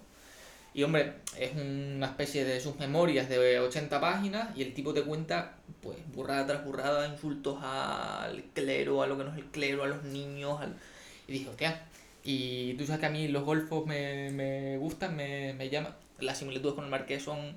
Y, 0.73 0.83
hombre, 0.85 1.14
es 1.38 1.52
una 1.57 2.07
especie 2.07 2.45
de 2.45 2.61
sus 2.61 2.78
memorias 2.78 3.28
de 3.28 3.59
80 3.59 4.00
páginas 4.00 4.57
y 4.57 4.62
el 4.62 4.75
tipo 4.75 4.92
te 4.92 5.02
cuenta, 5.02 5.54
pues, 5.83 5.97
burrada 6.14 6.47
tras 6.47 6.64
burrada, 6.64 7.09
insultos 7.09 7.59
al 7.62 8.45
clero, 8.54 9.02
a 9.02 9.07
lo 9.07 9.16
que 9.16 9.25
no 9.25 9.33
es 9.33 9.38
el 9.38 9.47
clero, 9.47 9.83
a 9.83 9.88
los 9.88 10.04
niños. 10.04 10.61
Al... 10.61 10.76
Y 11.26 11.33
dije, 11.33 11.49
hostia, 11.49 11.83
y 12.23 12.75
tú 12.75 12.85
sabes 12.85 13.00
que 13.00 13.07
a 13.07 13.11
mí 13.11 13.26
los 13.28 13.42
golfos 13.42 13.87
me, 13.87 14.30
me 14.30 14.76
gustan, 14.76 15.16
me, 15.16 15.54
me 15.54 15.71
llaman. 15.71 15.95
Las 16.21 16.38
similitudes 16.38 16.75
con 16.75 16.85
el 16.85 16.90
marqués 16.90 17.23
son... 17.23 17.57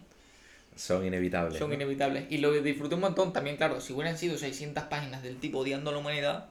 Son 0.75 1.05
inevitables. 1.05 1.59
Son 1.59 1.69
¿no? 1.69 1.75
inevitables. 1.75 2.25
Y 2.29 2.37
lo 2.37 2.51
disfruté 2.51 2.95
un 2.95 3.01
montón 3.01 3.33
también, 3.33 3.57
claro. 3.57 3.79
Si 3.81 3.93
hubieran 3.93 4.17
sido 4.17 4.37
600 4.37 4.85
páginas 4.85 5.23
del 5.23 5.37
tipo 5.37 5.59
odiando 5.59 5.89
a 5.89 5.93
la 5.93 5.99
humanidad, 5.99 6.49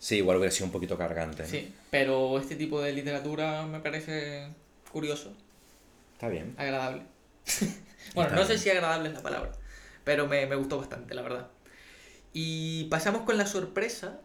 Sí, 0.00 0.16
igual 0.16 0.38
hubiera 0.38 0.50
sido 0.50 0.64
un 0.64 0.72
poquito 0.72 0.96
cargante. 0.96 1.42
¿no? 1.42 1.48
Sí, 1.48 1.72
pero 1.90 2.38
este 2.38 2.56
tipo 2.56 2.80
de 2.80 2.92
literatura 2.92 3.66
me 3.66 3.80
parece 3.80 4.48
curioso. 4.90 5.30
Está 6.14 6.28
bien. 6.28 6.54
Agradable. 6.56 7.02
bueno, 8.14 8.30
Está 8.30 8.30
no 8.30 8.46
bien. 8.46 8.46
sé 8.46 8.58
si 8.58 8.70
agradable 8.70 9.10
es 9.10 9.14
la 9.14 9.22
palabra, 9.22 9.52
pero 10.02 10.26
me, 10.26 10.46
me, 10.46 10.56
gustó 10.56 10.78
bastante, 10.78 11.14
la 11.14 11.20
verdad. 11.20 11.48
Y 12.32 12.84
pasamos 12.84 13.22
con 13.22 13.36
La 13.36 13.44
Sorpresa, 13.44 14.20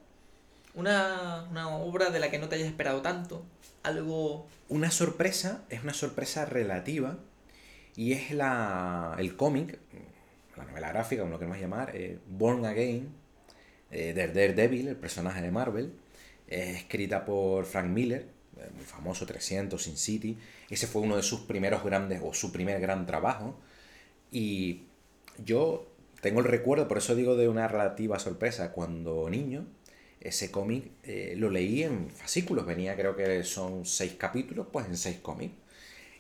una, 0.76 1.46
una 1.52 1.68
obra 1.68 2.10
de 2.10 2.20
la 2.20 2.32
que 2.32 2.40
no 2.40 2.48
te 2.48 2.56
hayas 2.56 2.68
esperado 2.68 3.02
tanto, 3.02 3.44
algo... 3.84 4.48
Una 4.70 4.92
sorpresa, 4.92 5.62
es 5.70 5.84
una 5.84 5.94
sorpresa 5.94 6.46
relativa, 6.46 7.18
y 7.96 8.14
es 8.14 8.32
la, 8.32 9.16
el 9.18 9.36
cómic, 9.36 9.80
la 10.58 10.66
novela 10.66 10.90
gráfica, 10.90 11.22
como 11.22 11.34
lo 11.34 11.40
queremos 11.40 11.60
llamar, 11.60 11.96
eh, 11.96 12.20
Born 12.28 12.66
Again, 12.66 13.10
eh, 13.92 14.14
de 14.14 14.28
Daredevil, 14.28 14.90
el 14.90 14.96
personaje 14.96 15.42
de 15.42 15.52
Marvel, 15.52 15.94
es 16.48 16.78
escrita 16.78 17.26
por 17.26 17.66
Frank 17.66 17.88
Miller, 17.88 18.28
eh, 18.58 18.70
muy 18.76 18.86
famoso, 18.86 19.26
300, 19.26 19.82
Sin 19.82 19.98
City. 19.98 20.38
Ese 20.70 20.88
fue 20.88 21.02
uno 21.02 21.16
de 21.16 21.24
sus 21.24 21.42
primeros 21.42 21.84
grandes, 21.84 22.22
o 22.24 22.34
su 22.34 22.52
primer 22.52 22.80
gran 22.80 23.06
trabajo. 23.06 23.60
Y 24.32 24.84
yo 25.44 25.88
tengo 26.22 26.40
el 26.40 26.46
recuerdo, 26.46 26.88
por 26.88 26.98
eso 26.98 27.16
digo 27.16 27.36
de 27.36 27.48
una 27.48 27.68
relativa 27.68 28.20
sorpresa, 28.20 28.72
cuando 28.72 29.30
niño, 29.30 29.68
ese 30.22 30.52
cómic 30.52 30.92
eh, 31.04 31.36
lo 31.38 31.50
leí 31.50 31.84
en 31.84 32.10
fascículos, 32.10 32.66
venía 32.66 32.96
creo 32.96 33.16
que 33.16 33.44
son 33.44 33.86
seis 33.86 34.16
capítulos, 34.18 34.68
pues 34.72 34.88
en 34.88 34.98
seis 34.98 35.18
cómics. 35.22 35.54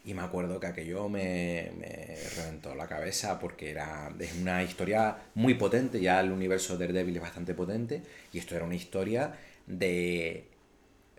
Y 0.05 0.13
me 0.13 0.21
acuerdo 0.21 0.59
que 0.59 0.67
aquello 0.67 1.09
me, 1.09 1.71
me 1.79 2.15
reventó 2.35 2.75
la 2.75 2.87
cabeza 2.87 3.39
porque 3.39 3.71
era, 3.71 4.13
es 4.19 4.35
una 4.35 4.61
historia 4.61 5.17
muy 5.33 5.55
potente, 5.55 5.99
ya 5.99 6.19
el 6.19 6.31
universo 6.31 6.77
de 6.77 6.85
Daredevil 6.85 7.15
es 7.15 7.21
bastante 7.23 7.55
potente, 7.55 8.03
y 8.31 8.37
esto 8.37 8.55
era 8.55 8.65
una 8.65 8.75
historia 8.75 9.35
de 9.65 10.47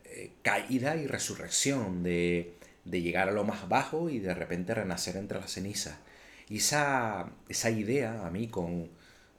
eh, 0.04 0.30
caída 0.42 0.94
y 0.94 1.08
resurrección, 1.08 2.04
de, 2.04 2.54
de, 2.84 3.02
llegar 3.02 3.28
a 3.28 3.32
lo 3.32 3.42
más 3.42 3.68
bajo 3.68 4.08
y 4.08 4.20
de 4.20 4.34
repente 4.34 4.72
renacer 4.72 5.16
entre 5.16 5.40
las 5.40 5.50
cenizas. 5.50 5.98
Y 6.48 6.58
esa, 6.58 7.28
esa 7.48 7.70
idea 7.70 8.24
a 8.24 8.30
mí 8.30 8.46
con, 8.46 8.88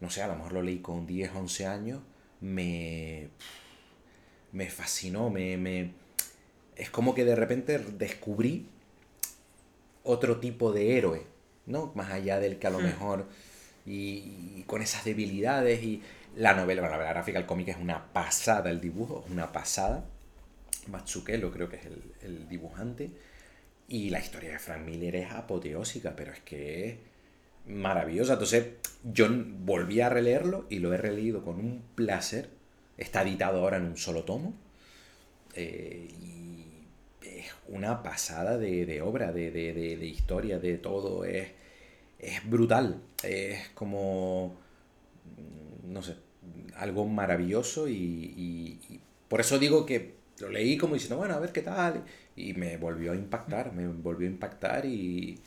no 0.01 0.09
sé, 0.09 0.21
a 0.23 0.27
lo 0.27 0.35
mejor 0.35 0.51
lo 0.51 0.61
leí 0.61 0.79
con 0.79 1.07
10, 1.07 1.31
11 1.33 1.65
años, 1.67 2.01
me, 2.41 3.29
me 4.51 4.69
fascinó, 4.69 5.29
me, 5.29 5.55
me, 5.55 5.93
es 6.75 6.89
como 6.89 7.15
que 7.15 7.23
de 7.23 7.35
repente 7.35 7.79
descubrí 7.79 8.67
otro 10.07 10.39
tipo 10.39 10.71
de 10.71 10.97
héroe, 10.97 11.23
¿no? 11.65 11.91
Más 11.95 12.11
allá 12.11 12.39
del 12.39 12.59
que 12.59 12.67
a 12.67 12.69
lo 12.69 12.79
hmm. 12.79 12.83
mejor, 12.83 13.25
y, 13.85 14.63
con 14.67 14.81
esas 14.81 15.05
debilidades, 15.05 15.83
y 15.83 16.01
la 16.35 16.53
novela, 16.53 16.81
la 16.81 16.89
novela 16.89 17.09
gráfica, 17.09 17.39
el 17.39 17.45
cómic 17.45 17.69
es 17.69 17.77
una 17.77 18.11
pasada, 18.13 18.69
el 18.69 18.81
dibujo 18.81 19.23
es 19.25 19.31
una 19.31 19.51
pasada, 19.51 20.05
Matsukelo 20.87 21.51
creo 21.51 21.69
que 21.69 21.77
es 21.77 21.85
el, 21.85 22.01
el 22.21 22.49
dibujante, 22.49 23.11
y 23.87 24.09
la 24.09 24.19
historia 24.19 24.51
de 24.51 24.59
Frank 24.59 24.85
Miller 24.85 25.15
es 25.15 25.31
apoteósica, 25.31 26.15
pero 26.15 26.33
es 26.33 26.39
que 26.41 26.89
es 26.89 26.95
maravillosa. 27.67 28.33
Entonces, 28.33 28.67
yo 29.03 29.27
volví 29.29 30.01
a 30.01 30.09
releerlo 30.09 30.65
y 30.69 30.79
lo 30.79 30.93
he 30.93 30.97
releído 30.97 31.43
con 31.43 31.55
un 31.55 31.83
placer. 31.95 32.49
Está 32.97 33.21
editado 33.21 33.59
ahora 33.59 33.77
en 33.77 33.85
un 33.85 33.97
solo 33.97 34.23
tomo. 34.23 34.53
Eh, 35.53 36.09
y 36.21 36.66
es 37.27 37.47
una 37.67 38.03
pasada 38.03 38.57
de, 38.57 39.01
obra, 39.01 39.31
de, 39.31 40.05
historia, 40.05 40.59
de 40.59 40.77
todo. 40.77 41.25
Es, 41.25 41.49
es 42.19 42.49
brutal. 42.49 43.01
Es 43.23 43.69
como. 43.69 44.55
No 45.83 46.01
sé. 46.01 46.15
Algo 46.75 47.05
maravilloso 47.05 47.87
y, 47.89 47.95
y 47.95 49.01
por 49.27 49.41
eso 49.41 49.59
digo 49.59 49.85
que 49.85 50.15
lo 50.39 50.49
leí 50.49 50.77
como 50.77 50.93
diciendo, 50.93 51.17
bueno, 51.17 51.33
a 51.33 51.39
ver 51.39 51.51
qué 51.51 51.61
tal. 51.61 52.03
Y 52.35 52.53
me 52.53 52.77
volvió 52.77 53.11
a 53.11 53.15
impactar, 53.15 53.73
me 53.73 53.87
volvió 53.87 54.27
a 54.27 54.31
impactar 54.31 54.85
y, 54.85 55.39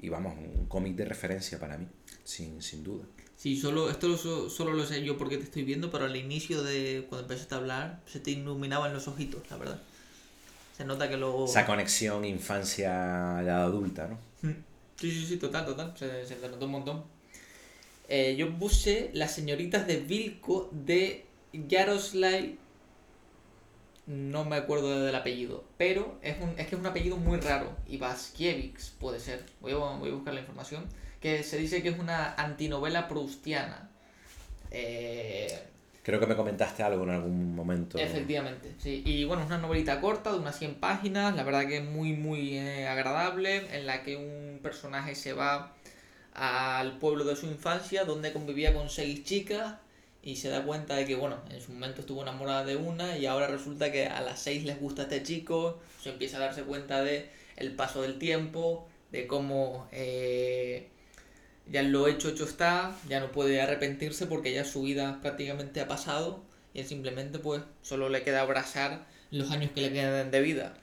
y 0.00 0.08
vamos, 0.08 0.34
un 0.38 0.66
cómic 0.66 0.96
de 0.96 1.04
referencia 1.04 1.58
para 1.58 1.76
mí, 1.76 1.86
sin, 2.24 2.62
sin 2.62 2.82
duda. 2.82 3.04
Sí, 3.36 3.56
solo, 3.56 3.90
esto 3.90 4.08
lo, 4.08 4.16
solo 4.16 4.72
lo 4.72 4.84
sé 4.84 5.04
yo 5.04 5.16
porque 5.16 5.36
te 5.36 5.44
estoy 5.44 5.62
viendo, 5.62 5.90
pero 5.90 6.06
al 6.06 6.16
inicio 6.16 6.62
de 6.62 7.06
cuando 7.08 7.26
empezaste 7.26 7.54
a 7.54 7.58
hablar 7.58 8.02
se 8.06 8.18
te 8.18 8.32
iluminaban 8.32 8.92
los 8.92 9.06
ojitos, 9.06 9.48
la 9.50 9.58
verdad. 9.58 9.82
Se 10.78 10.84
nota 10.84 11.10
que 11.10 11.18
luego... 11.18 11.44
Esa 11.44 11.66
conexión 11.66 12.24
infancia 12.24 13.42
edad 13.42 13.64
adulta, 13.64 14.08
¿no? 14.08 14.18
Mm. 14.48 14.54
Sí, 14.96 15.10
sí, 15.10 15.26
sí, 15.26 15.36
total, 15.36 15.66
total. 15.66 15.92
Se, 15.96 16.24
se 16.24 16.36
te 16.36 16.48
notó 16.48 16.64
un 16.64 16.72
montón. 16.72 17.04
Eh, 18.08 18.36
yo 18.36 18.56
puse 18.58 19.10
Las 19.12 19.34
señoritas 19.34 19.86
de 19.86 19.96
Vilco 19.96 20.70
de 20.72 21.26
Jaroslav 21.68 22.56
no 24.08 24.46
me 24.46 24.56
acuerdo 24.56 25.04
del 25.04 25.14
apellido, 25.14 25.64
pero 25.76 26.18
es, 26.22 26.40
un, 26.40 26.48
es 26.58 26.66
que 26.66 26.74
es 26.74 26.80
un 26.80 26.86
apellido 26.86 27.18
muy 27.18 27.38
raro, 27.40 27.76
Ivaskiewicz 27.88 28.92
puede 28.98 29.20
ser, 29.20 29.44
voy 29.60 29.72
a, 29.72 29.76
voy 29.76 30.08
a 30.08 30.14
buscar 30.14 30.32
la 30.32 30.40
información, 30.40 30.86
que 31.20 31.42
se 31.42 31.58
dice 31.58 31.82
que 31.82 31.90
es 31.90 31.98
una 31.98 32.32
antinovela 32.34 33.06
proustiana. 33.06 33.90
Eh, 34.70 35.62
Creo 36.08 36.20
que 36.20 36.26
me 36.26 36.36
comentaste 36.36 36.82
algo 36.82 37.04
en 37.04 37.10
algún 37.10 37.54
momento. 37.54 37.98
Efectivamente, 37.98 38.74
sí. 38.78 39.02
Y 39.04 39.24
bueno, 39.24 39.42
es 39.42 39.48
una 39.48 39.58
novelita 39.58 40.00
corta 40.00 40.32
de 40.32 40.38
unas 40.38 40.58
100 40.58 40.76
páginas, 40.76 41.36
la 41.36 41.42
verdad 41.42 41.66
que 41.66 41.76
es 41.76 41.84
muy, 41.84 42.14
muy 42.14 42.56
eh, 42.56 42.88
agradable, 42.88 43.76
en 43.76 43.84
la 43.84 44.02
que 44.02 44.16
un 44.16 44.58
personaje 44.62 45.14
se 45.14 45.34
va 45.34 45.74
al 46.32 46.96
pueblo 46.96 47.24
de 47.24 47.36
su 47.36 47.44
infancia, 47.44 48.06
donde 48.06 48.32
convivía 48.32 48.72
con 48.72 48.88
seis 48.88 49.22
chicas, 49.22 49.74
y 50.22 50.36
se 50.36 50.48
da 50.48 50.64
cuenta 50.64 50.96
de 50.96 51.04
que, 51.04 51.14
bueno, 51.14 51.40
en 51.50 51.60
su 51.60 51.72
momento 51.72 52.00
estuvo 52.00 52.22
enamorada 52.22 52.64
de 52.64 52.76
una 52.76 53.18
y 53.18 53.26
ahora 53.26 53.46
resulta 53.46 53.92
que 53.92 54.06
a 54.06 54.22
las 54.22 54.40
seis 54.40 54.64
les 54.64 54.80
gusta 54.80 55.02
este 55.02 55.22
chico, 55.22 55.78
se 56.02 56.08
empieza 56.08 56.38
a 56.38 56.40
darse 56.40 56.62
cuenta 56.62 57.02
de 57.02 57.28
el 57.56 57.72
paso 57.72 58.00
del 58.00 58.18
tiempo, 58.18 58.88
de 59.12 59.26
cómo 59.26 59.86
eh, 59.92 60.88
ya 61.70 61.82
lo 61.82 62.08
hecho 62.08 62.28
hecho 62.28 62.44
está, 62.44 62.96
ya 63.08 63.20
no 63.20 63.32
puede 63.32 63.60
arrepentirse 63.60 64.26
porque 64.26 64.52
ya 64.52 64.64
su 64.64 64.82
vida 64.82 65.18
prácticamente 65.20 65.80
ha 65.80 65.88
pasado 65.88 66.42
y 66.72 66.80
él 66.80 66.86
simplemente 66.86 67.38
pues 67.38 67.62
solo 67.82 68.08
le 68.08 68.22
queda 68.22 68.40
abrazar 68.40 69.06
los 69.30 69.50
años 69.50 69.70
que 69.72 69.82
le 69.82 69.92
quedan 69.92 70.30
de 70.30 70.40
vida. 70.40 70.74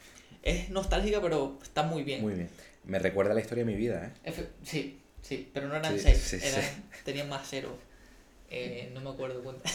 Es 0.44 0.70
nostálgica 0.70 1.22
pero 1.22 1.58
está 1.63 1.84
muy 1.84 2.04
bien. 2.04 2.21
Muy 2.21 2.34
bien. 2.34 2.50
Me 2.84 3.00
recuerda 3.00 3.34
la 3.34 3.41
historia 3.41 3.65
de 3.65 3.71
mi 3.71 3.78
vida, 3.78 4.13
¿eh? 4.26 4.34
sí, 4.63 5.00
sí, 5.24 5.50
pero 5.52 5.67
no 5.67 5.76
eran 5.76 6.00
seis, 6.00 6.38
tenían 7.04 7.30
más 7.30 7.48
cero. 7.50 7.76
Eh, 8.52 8.91
no 8.93 9.02
me 9.02 9.10
acuerdo 9.10 9.41
cuánto. 9.41 9.63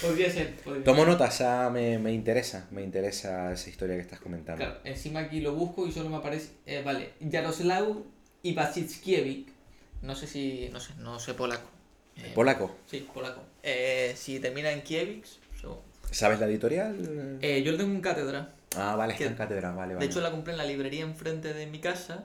podría 0.00 0.30
ser. 0.30 0.54
Tomo 0.84 1.04
notas, 1.04 1.40
me, 1.72 1.98
me, 1.98 2.12
interesa, 2.12 2.68
me 2.70 2.82
interesa 2.82 3.52
esa 3.52 3.68
historia 3.68 3.96
que 3.96 4.02
estás 4.02 4.20
comentando. 4.20 4.64
Claro, 4.64 4.78
encima 4.84 5.20
aquí 5.20 5.40
lo 5.40 5.54
busco 5.54 5.88
y 5.88 5.92
solo 5.92 6.08
me 6.08 6.16
aparece, 6.16 6.50
eh, 6.66 6.82
vale, 6.84 7.10
Jaroslaw 7.30 8.04
Iwasickiewicz, 8.50 9.52
no 10.02 10.14
sé 10.14 10.26
si, 10.26 10.68
no 10.72 10.80
sé, 10.80 10.94
no 10.98 11.18
sé 11.18 11.34
polaco. 11.34 11.68
Eh, 12.16 12.32
¿Polaco? 12.34 12.76
Sí, 12.86 13.06
polaco. 13.12 13.42
Eh, 13.62 14.14
si 14.16 14.40
termina 14.40 14.70
en 14.70 14.82
Kiewicz, 14.82 15.38
¿Sabes 16.10 16.40
la 16.40 16.46
editorial? 16.46 17.38
Eh, 17.42 17.62
yo 17.62 17.72
lo 17.72 17.78
tengo 17.78 17.92
en 17.92 18.00
cátedra. 18.00 18.54
Ah, 18.76 18.96
vale, 18.96 19.12
está 19.12 19.26
en 19.26 19.34
cátedra, 19.34 19.72
vale, 19.72 19.94
vale. 19.94 20.06
De 20.06 20.10
hecho 20.10 20.22
la 20.22 20.30
compré 20.30 20.52
en 20.52 20.58
la 20.58 20.64
librería 20.64 21.02
enfrente 21.02 21.52
de 21.52 21.66
mi 21.66 21.80
casa 21.80 22.24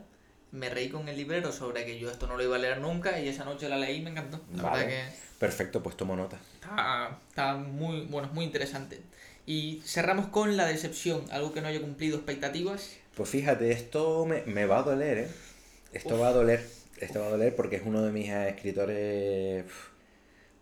me 0.54 0.70
reí 0.70 0.88
con 0.88 1.10
el 1.10 1.18
librero 1.18 1.52
sobre 1.52 1.84
que 1.84 2.00
yo 2.00 2.12
esto 2.12 2.28
no 2.28 2.38
lo 2.38 2.44
iba 2.44 2.56
a 2.56 2.60
leer 2.60 2.80
nunca 2.80 3.20
y 3.20 3.28
esa 3.28 3.44
noche 3.44 3.68
la 3.68 3.78
leí 3.78 3.98
y 3.98 4.02
me 4.02 4.12
encantó. 4.12 4.40
La 4.56 4.64
verdad 4.64 4.88
que 4.88 5.04
Perfecto, 5.40 5.84
pues 5.84 5.98
tomo 5.98 6.16
nota. 6.16 6.38
Está, 6.62 7.56
muy, 7.56 8.02
bueno, 8.06 8.30
muy 8.34 8.46
interesante. 8.46 9.02
Y 9.46 9.82
cerramos 9.84 10.28
con 10.28 10.56
la 10.56 10.68
decepción, 10.68 11.26
algo 11.32 11.54
que 11.54 11.60
no 11.60 11.68
haya 11.68 11.82
cumplido 11.82 12.18
expectativas. 12.18 12.92
Pues 13.16 13.30
fíjate, 13.30 13.72
esto 13.72 14.26
me, 14.26 14.66
va 14.66 14.80
a 14.80 14.84
doler, 14.84 15.18
¿eh? 15.18 15.28
Esto 15.94 16.18
va 16.18 16.30
a 16.30 16.34
doler. 16.34 16.66
Esto 17.00 17.20
va 17.20 17.28
a 17.28 17.30
doler 17.30 17.56
porque 17.56 17.78
es 17.78 17.84
uno 17.86 18.02
de 18.02 18.12
mis 18.12 18.30
escritores 18.30 19.66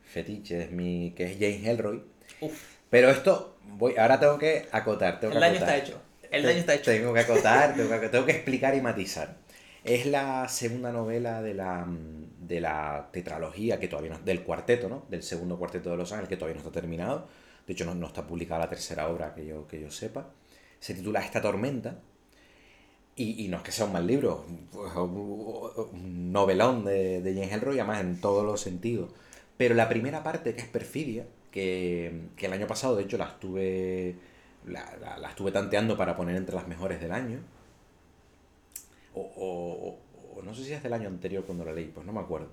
fetiches, 0.04 0.72
mi, 0.72 1.14
que 1.16 1.32
es 1.32 1.34
James 1.34 1.66
Elroy. 1.66 2.04
Pero 2.90 3.10
esto, 3.10 3.58
voy, 3.64 3.96
ahora 3.98 4.20
tengo 4.20 4.38
que 4.38 4.68
acotar. 4.72 5.20
Tengo 5.20 5.34
el 5.34 5.40
daño 5.40 5.56
está 5.56 5.78
hecho. 5.78 6.02
El 6.30 6.44
daño 6.44 6.60
está 6.60 6.74
hecho. 6.76 6.92
Tengo 6.92 7.14
que 7.14 7.22
acotar, 7.22 7.76
tengo 7.76 8.00
que, 8.00 8.10
tengo 8.10 8.26
que 8.26 8.32
explicar 8.34 8.76
y 8.76 8.82
matizar. 8.82 9.38
Es 9.84 10.06
la 10.06 10.48
segunda 10.48 10.92
novela 10.92 11.42
de 11.42 11.54
la, 11.54 11.88
de 11.88 12.62
la 12.62 13.10
tetralogía, 13.12 13.80
que 13.80 13.88
todavía 13.88 14.12
no, 14.12 14.20
del 14.20 14.44
cuarteto, 14.44 14.90
¿no? 14.90 15.06
Del 15.10 15.24
segundo 15.24 15.58
cuarteto 15.58 15.90
de 15.90 15.98
Los 15.98 16.12
Ángeles, 16.12 16.30
que 16.30 16.38
todavía 16.38 16.62
no 16.62 16.68
está 16.68 16.80
terminado. 16.80 17.28
De 17.66 17.74
hecho, 17.74 17.86
no, 17.86 17.96
no 17.96 18.08
está 18.08 18.28
publicada 18.28 18.60
la 18.62 18.70
tercera 18.70 19.08
obra 19.08 19.34
que 19.34 19.46
yo, 19.46 19.68
que 19.68 19.80
yo 19.80 19.90
sepa. 19.90 20.30
Se 20.80 20.94
titula 20.94 21.22
Esta 21.22 21.42
tormenta. 21.42 21.96
Y, 23.24 23.48
no 23.50 23.58
es 23.58 23.64
que 23.64 23.72
sea 23.72 23.86
un 23.86 23.94
mal 23.94 24.08
libro, 24.08 24.46
un 24.74 26.32
novelón 26.32 26.86
de, 26.86 27.22
de 27.22 27.34
James 27.34 27.54
Ellroy, 27.54 27.80
además 27.80 28.02
en 28.02 28.20
todos 28.20 28.46
los 28.46 28.62
sentidos. 28.62 29.12
Pero 29.58 29.76
la 29.76 29.90
primera 29.90 30.24
parte, 30.24 30.56
que 30.56 30.62
es 30.62 30.68
Perfidia, 30.68 31.26
que, 31.52 32.30
que 32.36 32.48
el 32.48 32.54
año 32.54 32.68
pasado, 32.68 32.96
de 32.96 33.04
hecho, 33.04 33.18
la 33.18 33.26
estuve, 33.26 34.16
la, 34.66 35.18
la 35.20 35.30
estuve 35.30 35.52
tanteando 35.52 35.98
para 35.98 36.16
poner 36.16 36.36
entre 36.36 36.56
las 36.56 36.68
mejores 36.68 37.00
del 37.00 37.12
año 37.12 37.40
o, 39.14 40.00
o, 40.36 40.42
no 40.42 40.54
sé 40.56 40.64
si 40.64 40.74
es 40.74 40.84
del 40.84 40.94
año 40.94 41.08
anterior 41.08 41.46
cuando 41.46 41.66
la 41.66 41.74
leí, 41.74 41.88
pues 41.88 42.06
no 42.06 42.14
me 42.14 42.20
acuerdo. 42.20 42.50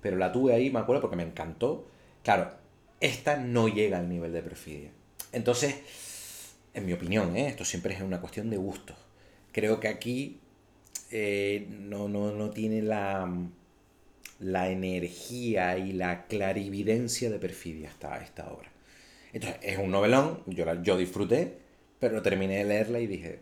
Pero 0.00 0.16
la 0.16 0.32
tuve 0.32 0.54
ahí, 0.54 0.70
me 0.70 0.80
acuerdo, 0.80 1.00
porque 1.00 1.16
me 1.16 1.22
encantó. 1.22 1.86
Claro, 2.22 2.50
esta 3.00 3.36
no 3.36 3.68
llega 3.68 3.98
al 3.98 4.08
nivel 4.08 4.32
de 4.32 4.42
Perfidia. 4.42 4.90
Entonces, 5.32 5.76
en 6.74 6.86
mi 6.86 6.92
opinión, 6.92 7.36
¿eh? 7.36 7.48
esto 7.48 7.64
siempre 7.64 7.94
es 7.94 8.02
una 8.02 8.20
cuestión 8.20 8.50
de 8.50 8.56
gustos. 8.56 8.96
Creo 9.52 9.80
que 9.80 9.88
aquí 9.88 10.40
eh, 11.10 11.66
no, 11.70 12.08
no, 12.08 12.32
no, 12.32 12.50
tiene 12.50 12.82
la, 12.82 13.30
la 14.40 14.70
energía 14.70 15.78
y 15.78 15.92
la 15.92 16.26
clarividencia 16.26 17.30
de 17.30 17.38
Perfidia 17.38 17.88
esta, 17.88 18.18
esta 18.22 18.50
obra. 18.52 18.70
Entonces, 19.32 19.60
es 19.62 19.78
un 19.78 19.90
novelón, 19.90 20.42
yo, 20.46 20.82
yo 20.82 20.96
disfruté, 20.96 21.58
pero 22.00 22.22
terminé 22.22 22.58
de 22.58 22.64
leerla 22.64 23.00
y 23.00 23.06
dije, 23.06 23.40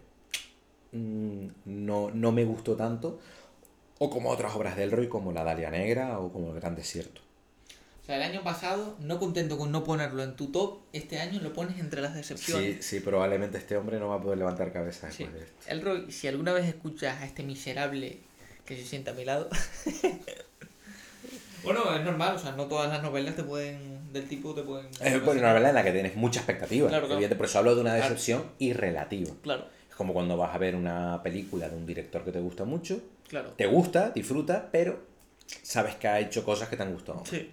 Mm, 0.93 1.49
no, 1.67 2.11
no 2.11 2.33
me 2.33 2.45
gustó 2.45 2.77
tanto, 2.77 3.21
o 3.99 4.11
como 4.11 4.31
otras 4.31 4.55
obras 4.57 4.77
del 4.77 4.91
Roy, 4.91 5.09
como 5.09 5.33
La 5.33 5.45
Dalia 5.45 5.71
Negra 5.71 6.19
o 6.19 6.33
como 6.33 6.53
El 6.53 6.61
Gran 6.61 6.75
Desierto. 6.75 7.23
Sea, 8.11 8.17
el 8.17 8.25
año 8.25 8.43
pasado, 8.43 8.97
no 8.99 9.21
contento 9.21 9.57
con 9.57 9.71
no 9.71 9.85
ponerlo 9.85 10.25
en 10.25 10.35
tu 10.35 10.51
top, 10.51 10.81
este 10.93 11.21
año 11.21 11.41
lo 11.41 11.53
pones 11.53 11.79
entre 11.79 12.01
las 12.01 12.13
decepciones. 12.13 12.85
Sí, 12.85 12.97
sí, 12.97 13.01
probablemente 13.01 13.57
este 13.57 13.77
hombre 13.77 14.01
no 14.01 14.09
va 14.09 14.17
a 14.17 14.21
poder 14.21 14.39
levantar 14.39 14.73
cabeza 14.73 15.07
después 15.07 15.33
de 15.33 15.39
esto. 15.39 15.55
El 15.69 15.81
Roy, 15.81 16.11
si 16.11 16.27
alguna 16.27 16.53
vez 16.53 16.67
escuchas 16.67 17.23
a 17.23 17.25
este 17.25 17.45
miserable 17.45 18.19
que 18.65 18.77
se 18.77 18.85
sienta 18.85 19.13
a 19.13 19.15
mi 19.15 19.25
lado. 19.25 19.49
bueno, 21.63 21.95
es 21.95 22.05
normal, 22.05 22.35
o 22.35 22.39
sea, 22.41 22.51
no 22.51 22.67
todas 22.67 22.91
las 22.91 23.01
novelas 23.01 23.37
te 23.37 23.45
pueden, 23.45 24.13
del 24.13 24.27
tipo 24.27 24.57
te 24.57 24.63
pueden. 24.63 24.89
Es 25.01 25.23
una 25.23 25.51
novela 25.51 25.69
en 25.69 25.75
la 25.77 25.85
que 25.85 25.93
tienes 25.93 26.17
mucha 26.17 26.41
expectativa. 26.41 26.89
Claro, 26.89 27.07
Por 27.07 27.47
eso 27.47 27.59
hablo 27.61 27.77
de 27.77 27.81
una 27.81 27.95
decepción 27.95 28.43
irrelativa. 28.59 29.31
Claro 29.43 29.67
como 30.01 30.15
cuando 30.15 30.35
vas 30.39 30.55
a 30.55 30.57
ver 30.57 30.77
una 30.77 31.23
película 31.23 31.69
de 31.69 31.77
un 31.77 31.85
director 31.85 32.25
que 32.25 32.33
te 32.33 32.41
gusta 32.41 32.65
mucho. 32.65 33.03
Claro. 33.29 33.51
Te 33.51 33.67
gusta, 33.67 34.09
disfruta, 34.09 34.71
pero 34.73 34.99
sabes 35.63 35.95
que 35.97 36.09
ha 36.09 36.19
hecho 36.19 36.43
cosas 36.43 36.71
que 36.71 36.79
te 36.79 36.83
han 36.83 36.95
gustado. 36.95 37.23
Sí. 37.27 37.51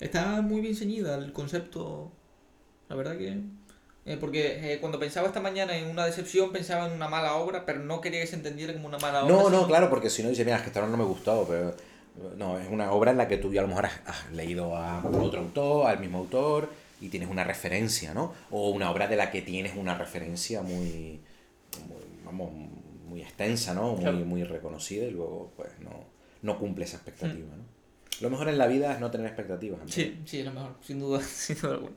Está 0.00 0.40
muy 0.42 0.60
bien 0.60 0.74
ceñida 0.76 1.16
el 1.16 1.32
concepto. 1.32 2.10
La 2.88 2.96
verdad 2.96 3.16
que. 3.16 3.40
Eh, 4.04 4.16
porque 4.20 4.72
eh, 4.74 4.78
cuando 4.78 5.00
pensaba 5.00 5.26
esta 5.26 5.40
mañana 5.40 5.76
en 5.76 5.88
una 5.88 6.06
decepción, 6.06 6.52
pensaba 6.52 6.86
en 6.86 6.92
una 6.92 7.08
mala 7.08 7.34
obra, 7.36 7.66
pero 7.66 7.80
no 7.80 8.00
quería 8.00 8.20
que 8.20 8.26
se 8.28 8.36
entendiera 8.36 8.72
como 8.72 8.86
una 8.86 8.98
mala 8.98 9.24
obra. 9.24 9.34
No, 9.34 9.50
no, 9.50 9.66
claro, 9.66 9.90
porque 9.90 10.10
si 10.10 10.22
no 10.22 10.28
dice, 10.28 10.44
mira, 10.44 10.56
es 10.58 10.62
que 10.62 10.68
esta 10.68 10.86
no 10.86 10.96
me 10.96 11.04
gustado, 11.04 11.44
pero 11.48 11.74
No, 12.36 12.58
es 12.58 12.68
una 12.70 12.92
obra 12.92 13.10
en 13.10 13.18
la 13.18 13.26
que 13.28 13.36
tú 13.36 13.50
a 13.50 13.62
lo 13.62 13.68
mejor 13.68 13.86
has, 13.86 14.00
has 14.06 14.32
leído 14.32 14.76
a 14.76 15.04
otro 15.04 15.40
autor, 15.40 15.88
al 15.88 15.98
mismo 15.98 16.18
autor, 16.18 16.70
y 17.00 17.08
tienes 17.08 17.28
una 17.28 17.44
referencia, 17.44 18.14
¿no? 18.14 18.32
O 18.50 18.70
una 18.70 18.90
obra 18.90 19.06
de 19.08 19.16
la 19.16 19.30
que 19.30 19.42
tienes 19.42 19.76
una 19.76 19.98
referencia 19.98 20.62
muy, 20.62 21.20
muy 21.88 22.02
vamos, 22.24 22.52
muy 23.08 23.20
extensa, 23.22 23.74
¿no? 23.74 23.92
Muy, 23.92 24.00
Claro. 24.02 24.18
muy 24.18 24.44
reconocida 24.44 25.04
y 25.04 25.10
luego, 25.10 25.52
pues, 25.56 25.70
no, 25.80 25.90
no 26.42 26.58
cumple 26.58 26.84
esa 26.84 26.96
expectativa, 26.98 27.48
¿no? 27.56 27.64
Lo 28.20 28.30
mejor 28.30 28.48
en 28.48 28.58
la 28.58 28.66
vida 28.66 28.92
es 28.92 29.00
no 29.00 29.10
tener 29.10 29.26
expectativas. 29.26 29.80
Sí, 29.86 30.18
sí, 30.24 30.38
es 30.40 30.44
lo 30.46 30.52
mejor, 30.52 30.74
sin 30.82 30.98
duda, 31.00 31.20
sin 31.22 31.56
duda 31.60 31.72
alguna. 31.74 31.96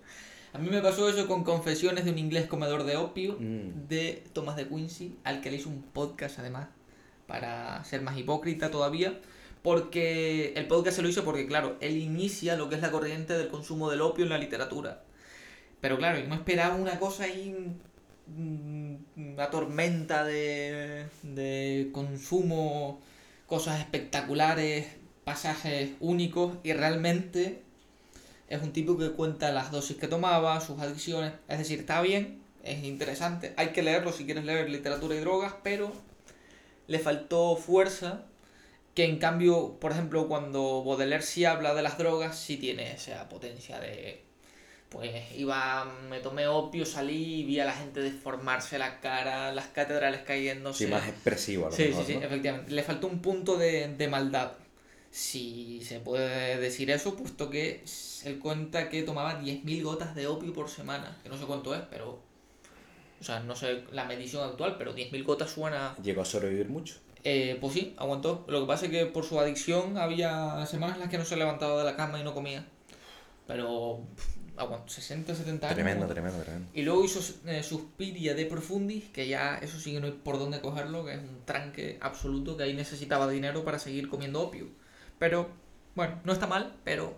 A 0.53 0.58
mí 0.58 0.67
me 0.69 0.82
pasó 0.82 1.08
eso 1.10 1.27
con 1.27 1.43
Confesiones 1.43 2.05
de 2.05 2.12
un 2.12 2.17
inglés 2.17 2.47
comedor 2.47 2.84
de 2.84 2.97
opio 2.97 3.38
Mm. 3.39 3.88
de 3.88 4.23
Thomas 4.34 4.55
de 4.55 4.67
Quincy, 4.67 5.15
al 5.23 5.41
que 5.41 5.51
le 5.51 5.58
hice 5.58 5.67
un 5.69 5.84
podcast 5.84 6.39
además, 6.39 6.67
para 7.27 7.84
ser 7.84 8.01
más 8.01 8.17
hipócrita 8.17 8.71
todavía. 8.71 9.19
Porque 9.62 10.53
el 10.55 10.67
podcast 10.67 10.95
se 10.95 11.01
lo 11.01 11.10
hizo 11.10 11.23
porque, 11.25 11.45
claro, 11.45 11.75
él 11.82 11.97
inicia 11.97 12.55
lo 12.55 12.69
que 12.69 12.75
es 12.75 12.82
la 12.82 12.91
corriente 12.91 13.38
del 13.38 13.49
consumo 13.49 13.89
del 13.91 14.01
opio 14.01 14.23
en 14.23 14.29
la 14.29 14.38
literatura. 14.38 15.03
Pero 15.82 15.97
claro, 15.97 16.17
yo 16.17 16.27
me 16.29 16.36
esperaba 16.36 16.75
una 16.75 16.97
cosa 16.97 17.25
ahí, 17.25 17.53
mm, 18.27 18.95
una 19.34 19.49
tormenta 19.49 20.23
de, 20.23 21.05
de 21.23 21.89
consumo, 21.91 23.01
cosas 23.47 23.79
espectaculares, 23.79 24.88
pasajes 25.30 25.92
únicos 26.00 26.58
y 26.63 26.74
realmente 26.74 27.62
es 28.48 28.63
un 28.63 28.74
tipo 28.74 28.98
que 28.98 29.12
cuenta 29.12 29.52
las 29.52 29.70
dosis 29.70 29.96
que 29.98 30.08
tomaba, 30.08 30.60
sus 30.60 30.80
adicciones, 30.80 31.34
es 31.48 31.60
decir, 31.60 31.82
está 31.82 32.02
bien, 32.02 32.42
es 32.63 32.84
interesante, 32.84 33.54
hay 33.56 33.68
que 33.68 33.84
leerlo 33.84 34.12
si 34.12 34.26
quieres 34.26 34.44
leer 34.44 34.68
literatura 34.72 35.13
y 35.13 35.20
drogas, 35.20 35.54
pero 35.62 35.92
le 36.88 36.98
faltó 36.98 37.56
fuerza 37.58 38.24
que 38.96 39.06
en 39.06 39.20
cambio, 39.20 39.78
por 39.80 39.92
ejemplo, 39.92 40.28
cuando 40.28 40.84
Baudelaire 40.84 41.24
sí 41.24 41.46
habla 41.46 41.76
de 41.76 41.84
las 41.84 42.00
drogas, 42.00 42.36
sí 42.36 42.58
tiene 42.58 42.94
esa 42.94 43.30
potencia 43.30 43.80
de 43.80 44.24
pues 44.89 45.12
iba, 45.38 45.86
me 46.10 46.20
tomé 46.22 46.48
opio, 46.48 46.88
salí 46.88 47.42
y 47.42 47.44
vi 47.44 47.60
a 47.60 47.65
la 47.65 47.74
gente 47.74 48.00
deformarse 48.02 48.80
la 48.80 49.00
cara, 49.00 49.54
las 49.54 49.68
catedrales 49.68 50.22
cayéndose. 50.22 50.86
Sí, 50.86 50.92
más 50.92 51.08
expresivo 51.08 51.68
a 51.68 51.70
lo 51.70 51.76
Sí, 51.76 51.89
mejor, 51.89 52.06
sí, 52.06 52.13
sí, 52.13 52.20
¿no? 52.20 52.26
efectivamente. 52.26 52.72
Le 52.72 52.82
faltó 52.82 53.06
un 53.06 53.22
punto 53.22 53.58
de, 53.58 53.89
de 53.96 54.08
maldad. 54.08 54.54
Si 55.12 55.82
se 55.84 56.00
puede 56.00 56.58
decir 56.58 56.91
eso, 56.91 57.15
puesto 57.15 57.50
que 57.50 57.84
él 58.26 58.39
cuenta 58.39 58.89
que 58.89 59.04
tomaba 59.04 59.41
10.000 59.41 59.84
gotas 59.84 60.15
de 60.15 60.28
opio 60.28 60.54
por 60.54 60.69
semana. 60.69 61.17
Que 61.24 61.30
no 61.30 61.38
sé 61.38 61.45
cuánto 61.45 61.74
es, 61.74 61.82
pero. 61.89 62.22
O 63.19 63.24
sea, 63.24 63.39
no 63.41 63.56
sé 63.56 63.84
la 63.91 64.06
medición 64.06 64.48
actual, 64.48 64.76
pero 64.78 64.95
10.000 64.95 65.24
gotas 65.24 65.50
suena. 65.50 65.95
Llegó 66.02 66.22
a 66.22 66.26
sobrevivir 66.26 66.69
mucho. 66.69 66.95
Eh, 67.24 67.58
pues 67.60 67.74
sí, 67.74 67.95
aguantó. 67.98 68.45
Lo 68.48 68.62
que 68.62 68.67
pasa 68.67 68.86
es 68.86 68.91
que 68.91 69.06
por 69.08 69.26
su 69.26 69.39
adicción 69.39 69.98
había 69.98 70.65
semanas 70.67 70.95
en 70.95 71.02
las 71.02 71.10
que 71.10 71.17
no 71.17 71.26
se 71.26 71.36
levantaba 71.36 71.80
de 71.80 71.86
la 71.86 71.95
cama 71.95 72.19
y 72.19 72.24
no 72.24 72.34
comía. 72.34 72.65
Pero. 73.48 74.02
pff, 74.15 74.39
Aguantó 74.60 74.89
60, 74.89 75.36
70 75.36 75.67
años. 75.67 75.76
Tremendo, 75.76 76.06
tremendo, 76.06 76.41
tremendo. 76.41 76.69
Y 76.74 76.82
luego 76.82 77.06
hizo 77.06 77.22
eh, 77.48 77.63
Suspiria 77.63 78.36
de 78.36 78.45
Profundis, 78.45 79.06
que 79.06 79.26
ya 79.26 79.58
eso 79.58 79.80
sí 79.80 79.93
que 79.93 80.02
no 80.02 80.08
hay 80.08 80.12
por 80.12 80.38
dónde 80.38 80.60
cogerlo, 80.60 81.06
que 81.06 81.13
es 81.13 81.19
un 81.19 81.45
tranque 81.45 81.98
absoluto, 82.02 82.58
que 82.58 82.63
ahí 82.63 82.74
necesitaba 82.74 83.30
dinero 83.30 83.63
para 83.63 83.80
seguir 83.80 84.10
comiendo 84.10 84.41
opio. 84.41 84.67
Pero, 85.19 85.49
bueno, 85.95 86.19
no 86.23 86.34
está 86.34 86.47
mal, 86.47 86.73
pero 86.84 87.13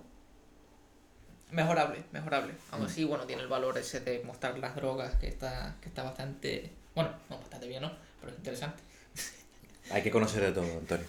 mejorable, 1.52 2.04
mejorable. 2.12 2.54
Aún 2.72 2.84
Mm. 2.84 2.88
así, 2.88 3.04
bueno, 3.04 3.26
tiene 3.26 3.42
el 3.42 3.48
valor 3.48 3.78
ese 3.78 4.00
de 4.00 4.24
mostrar 4.24 4.58
las 4.60 4.76
drogas, 4.76 5.16
que 5.16 5.28
está, 5.28 5.76
que 5.82 5.90
está 5.90 6.04
bastante, 6.04 6.72
bueno, 6.96 7.12
no 7.30 7.38
bastante 7.40 7.68
bien, 7.68 7.82
¿no? 7.82 7.92
Pero 8.20 8.32
es 8.32 8.38
interesante. 8.38 8.82
Hay 9.92 10.02
que 10.02 10.12
conocer 10.12 10.42
de 10.44 10.52
todo, 10.52 10.78
Antonio. 10.80 11.06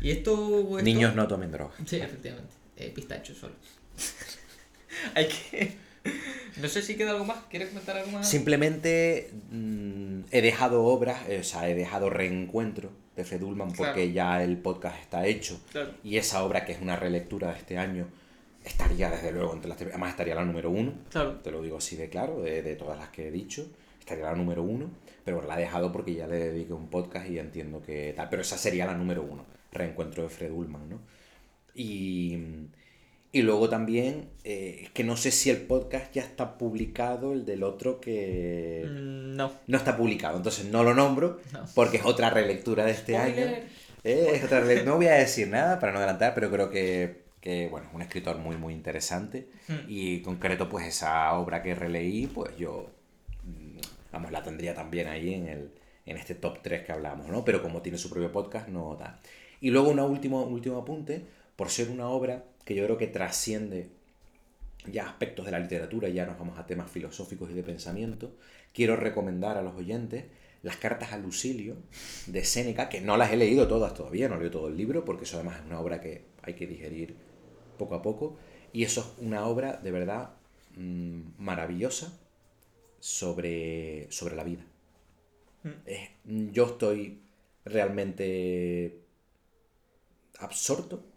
Y 0.00 0.10
esto... 0.10 0.60
esto- 0.60 0.82
Niños 0.82 1.14
no 1.14 1.26
tomen 1.28 1.50
drogas. 1.52 1.76
Sí, 1.86 1.96
efectivamente. 1.96 2.52
Eh, 2.76 2.90
pistacho 2.94 3.34
solo. 3.34 3.54
hay 5.14 5.28
que... 5.28 5.76
No 6.56 6.68
sé 6.68 6.82
si 6.82 6.96
queda 6.96 7.12
algo 7.12 7.24
más. 7.24 7.38
¿Quieres 7.48 7.68
comentar 7.68 7.96
algo 7.96 8.10
más? 8.10 8.28
Simplemente 8.28 9.30
mm, 9.50 10.22
he 10.32 10.42
dejado 10.42 10.84
obras, 10.84 11.28
eh, 11.28 11.38
o 11.40 11.44
sea, 11.44 11.68
he 11.68 11.74
dejado 11.74 12.10
reencuentro 12.10 12.90
de 13.16 13.24
Fred 13.24 13.42
Ullman 13.42 13.68
porque 13.72 14.10
Claro. 14.12 14.38
ya 14.38 14.42
el 14.44 14.56
podcast 14.58 14.98
está 15.00 15.26
hecho. 15.26 15.60
Claro. 15.70 15.90
Y 16.02 16.16
esa 16.16 16.42
obra, 16.44 16.64
que 16.64 16.72
es 16.72 16.80
una 16.80 16.96
relectura 16.96 17.52
de 17.52 17.58
este 17.58 17.76
año, 17.78 18.06
estaría 18.64 19.10
desde 19.10 19.32
luego 19.32 19.52
entre 19.54 19.68
las... 19.68 19.80
Además 19.82 20.10
estaría 20.10 20.34
la 20.34 20.44
número 20.44 20.70
uno. 20.70 20.92
Claro. 21.10 21.40
te 21.40 21.50
lo 21.50 21.62
digo 21.62 21.76
así 21.78 21.96
de 21.96 22.08
claro, 22.08 22.40
de, 22.40 22.62
de 22.62 22.76
todas 22.76 22.98
las 22.98 23.08
que 23.10 23.28
he 23.28 23.30
dicho, 23.30 23.66
estaría 23.98 24.24
la 24.24 24.34
número 24.34 24.62
uno, 24.62 24.90
pero 25.24 25.42
la 25.42 25.56
he 25.58 25.60
dejado 25.62 25.92
porque 25.92 26.14
ya 26.14 26.26
le 26.26 26.36
dediqué 26.36 26.72
un 26.72 26.88
podcast 26.88 27.28
y 27.28 27.38
entiendo 27.38 27.82
que 27.82 28.12
tal, 28.16 28.28
pero 28.30 28.42
esa 28.42 28.56
sería 28.56 28.86
la 28.86 28.94
número 28.94 29.22
uno, 29.22 29.44
Reencuentro 29.72 30.22
de 30.22 30.28
Fred 30.28 30.50
Ullman, 30.52 30.88
¿no? 30.88 30.98
Y, 31.74 32.36
y 33.32 33.42
luego 33.42 33.68
también, 33.70 34.28
eh, 34.44 34.80
es 34.84 34.90
que 34.90 35.04
no 35.04 35.16
sé 35.16 35.30
si 35.30 35.48
el 35.50 35.56
podcast 35.58 36.12
ya 36.12 36.22
está 36.22 36.58
publicado, 36.58 37.32
el 37.32 37.44
del 37.46 37.62
otro 37.62 38.00
que 38.00 38.84
Mm, 38.86 39.36
No. 39.36 39.52
no 39.66 39.76
está 39.78 39.96
publicado, 39.96 40.36
entonces 40.36 40.66
no 40.66 40.84
lo 40.84 40.92
nombro 40.94 41.40
No. 41.52 41.64
porque 41.74 41.96
es 41.96 42.04
otra 42.04 42.28
relectura 42.30 42.84
de 42.84 42.90
este 42.92 43.16
año. 43.16 43.46
Eh, 44.04 44.32
es 44.34 44.44
otra 44.44 44.60
rele- 44.64 44.84
no 44.84 44.96
voy 44.96 45.06
a 45.06 45.12
decir 45.14 45.48
nada 45.48 45.78
para 45.78 45.92
no 45.92 45.98
adelantar, 45.98 46.34
pero 46.34 46.50
creo 46.50 46.68
que, 46.70 47.22
que, 47.40 47.68
bueno, 47.68 47.86
es 47.88 47.94
un 47.94 48.02
escritor 48.02 48.36
muy, 48.38 48.56
muy 48.56 48.74
interesante. 48.74 49.48
Hmm. 49.68 49.88
Y 49.88 50.16
en 50.16 50.22
concreto, 50.22 50.68
pues 50.68 50.86
esa 50.86 51.32
obra 51.34 51.62
que 51.62 51.74
releí, 51.74 52.26
pues 52.26 52.56
yo, 52.58 52.90
mm, 53.44 53.78
vamos, 54.12 54.30
la 54.32 54.42
tendría 54.42 54.74
también 54.74 55.08
ahí 55.08 55.34
en, 55.34 55.48
el, 55.48 55.70
en 56.04 56.16
este 56.16 56.34
top 56.34 56.58
3 56.62 56.82
que 56.84 56.92
hablamos, 56.92 57.28
¿no? 57.28 57.44
Pero 57.44 57.62
como 57.62 57.80
tiene 57.80 57.96
su 57.96 58.10
propio 58.10 58.30
podcast, 58.32 58.68
no 58.68 58.96
da. 58.96 59.20
Y 59.60 59.70
luego 59.70 59.90
un 59.90 60.00
último, 60.00 60.42
último 60.44 60.78
apunte, 60.78 61.24
por 61.62 61.70
ser 61.70 61.90
una 61.90 62.08
obra 62.08 62.44
que 62.64 62.74
yo 62.74 62.82
creo 62.82 62.98
que 62.98 63.06
trasciende 63.06 63.92
ya 64.84 65.06
aspectos 65.06 65.46
de 65.46 65.52
la 65.52 65.60
literatura, 65.60 66.08
ya 66.08 66.26
nos 66.26 66.36
vamos 66.36 66.58
a 66.58 66.66
temas 66.66 66.90
filosóficos 66.90 67.52
y 67.52 67.54
de 67.54 67.62
pensamiento, 67.62 68.34
quiero 68.74 68.96
recomendar 68.96 69.56
a 69.56 69.62
los 69.62 69.76
oyentes 69.76 70.24
las 70.64 70.76
cartas 70.76 71.12
a 71.12 71.18
Lucilio 71.18 71.76
de 72.26 72.44
Séneca, 72.44 72.88
que 72.88 73.00
no 73.00 73.16
las 73.16 73.30
he 73.30 73.36
leído 73.36 73.68
todas 73.68 73.94
todavía, 73.94 74.28
no 74.28 74.34
he 74.34 74.38
leído 74.38 74.58
todo 74.58 74.66
el 74.66 74.76
libro, 74.76 75.04
porque 75.04 75.22
eso 75.22 75.36
además 75.36 75.60
es 75.60 75.66
una 75.66 75.78
obra 75.78 76.00
que 76.00 76.24
hay 76.42 76.54
que 76.54 76.66
digerir 76.66 77.14
poco 77.78 77.94
a 77.94 78.02
poco, 78.02 78.36
y 78.72 78.82
eso 78.82 79.00
es 79.02 79.24
una 79.24 79.46
obra 79.46 79.74
de 79.74 79.92
verdad 79.92 80.30
mm, 80.74 81.20
maravillosa 81.38 82.18
sobre, 82.98 84.10
sobre 84.10 84.34
la 84.34 84.42
vida. 84.42 84.64
Mm. 85.62 86.50
Yo 86.50 86.66
estoy 86.66 87.22
realmente 87.64 88.98
absorto 90.40 91.11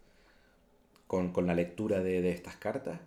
con, 1.07 1.31
con 1.31 1.47
la 1.47 1.53
lectura 1.53 2.01
de, 2.01 2.21
de 2.21 2.31
estas 2.31 2.55
cartas 2.55 2.99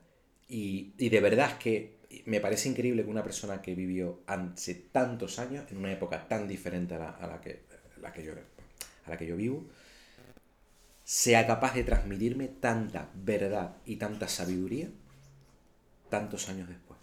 y, 0.48 0.94
y 0.98 1.08
de 1.10 1.20
verdad 1.20 1.50
es 1.50 1.54
que 1.54 1.98
me 2.24 2.40
parece 2.40 2.68
increíble 2.68 3.04
que 3.04 3.10
una 3.10 3.22
persona 3.22 3.60
que 3.60 3.74
vivió 3.74 4.22
hace 4.26 4.74
tantos 4.74 5.38
años, 5.38 5.70
en 5.70 5.78
una 5.78 5.92
época 5.92 6.26
tan 6.26 6.48
diferente 6.48 6.94
a 6.94 6.98
la, 6.98 7.10
a 7.10 7.26
la 7.26 7.40
que, 7.40 7.64
la 8.00 8.12
que 8.12 8.24
yo, 8.24 8.32
a 8.32 9.10
la 9.10 9.16
que 9.16 9.26
yo 9.26 9.36
vivo, 9.36 9.66
sea 11.04 11.46
capaz 11.46 11.74
de 11.74 11.84
transmitirme 11.84 12.48
tanta 12.48 13.10
verdad 13.14 13.76
y 13.84 13.96
tanta 13.96 14.28
sabiduría 14.28 14.88
tantos 16.08 16.48
años 16.48 16.68
después. 16.68 16.98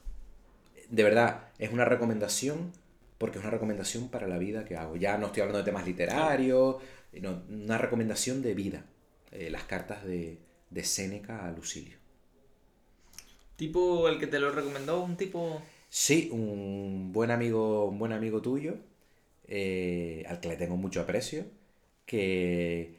De 0.90 1.04
verdad, 1.04 1.50
es 1.60 1.72
una 1.72 1.86
recomendación 1.86 2.72
porque 3.18 3.38
es 3.38 3.44
una 3.44 3.52
recomendación 3.52 4.10
para 4.10 4.28
la 4.28 4.38
vida 4.38 4.66
que 4.66 4.76
hago. 4.76 4.96
Ya 4.96 5.18
no 5.18 5.28
estoy 5.28 5.42
hablando 5.42 5.60
de 5.60 5.66
temas 5.66 5.86
literarios, 5.86 6.78
no, 7.22 7.44
una 7.50 7.78
recomendación 7.78 8.42
de 8.42 8.54
vida. 8.54 8.86
Eh, 9.32 9.50
las 9.50 9.64
cartas 9.64 10.04
de, 10.04 10.40
de 10.70 10.84
Séneca 10.84 11.46
a 11.46 11.52
Lucilio. 11.52 11.98
Tipo 13.56 14.10
el 14.10 14.20
que 14.20 14.28
te 14.28 14.40
lo 14.40 14.52
recomendó, 14.52 15.02
un 15.02 15.16
tipo. 15.16 15.62
Sí, 15.90 16.30
un 16.32 17.12
buen 17.14 17.32
amigo, 17.32 17.86
un 17.86 17.98
buen 17.98 18.12
amigo 18.12 18.42
tuyo, 18.42 18.76
eh, 19.48 20.26
al 20.28 20.40
que 20.40 20.50
le 20.50 20.58
tengo 20.58 20.76
mucho 20.76 21.02
aprecio, 21.02 21.46
que, 22.06 22.96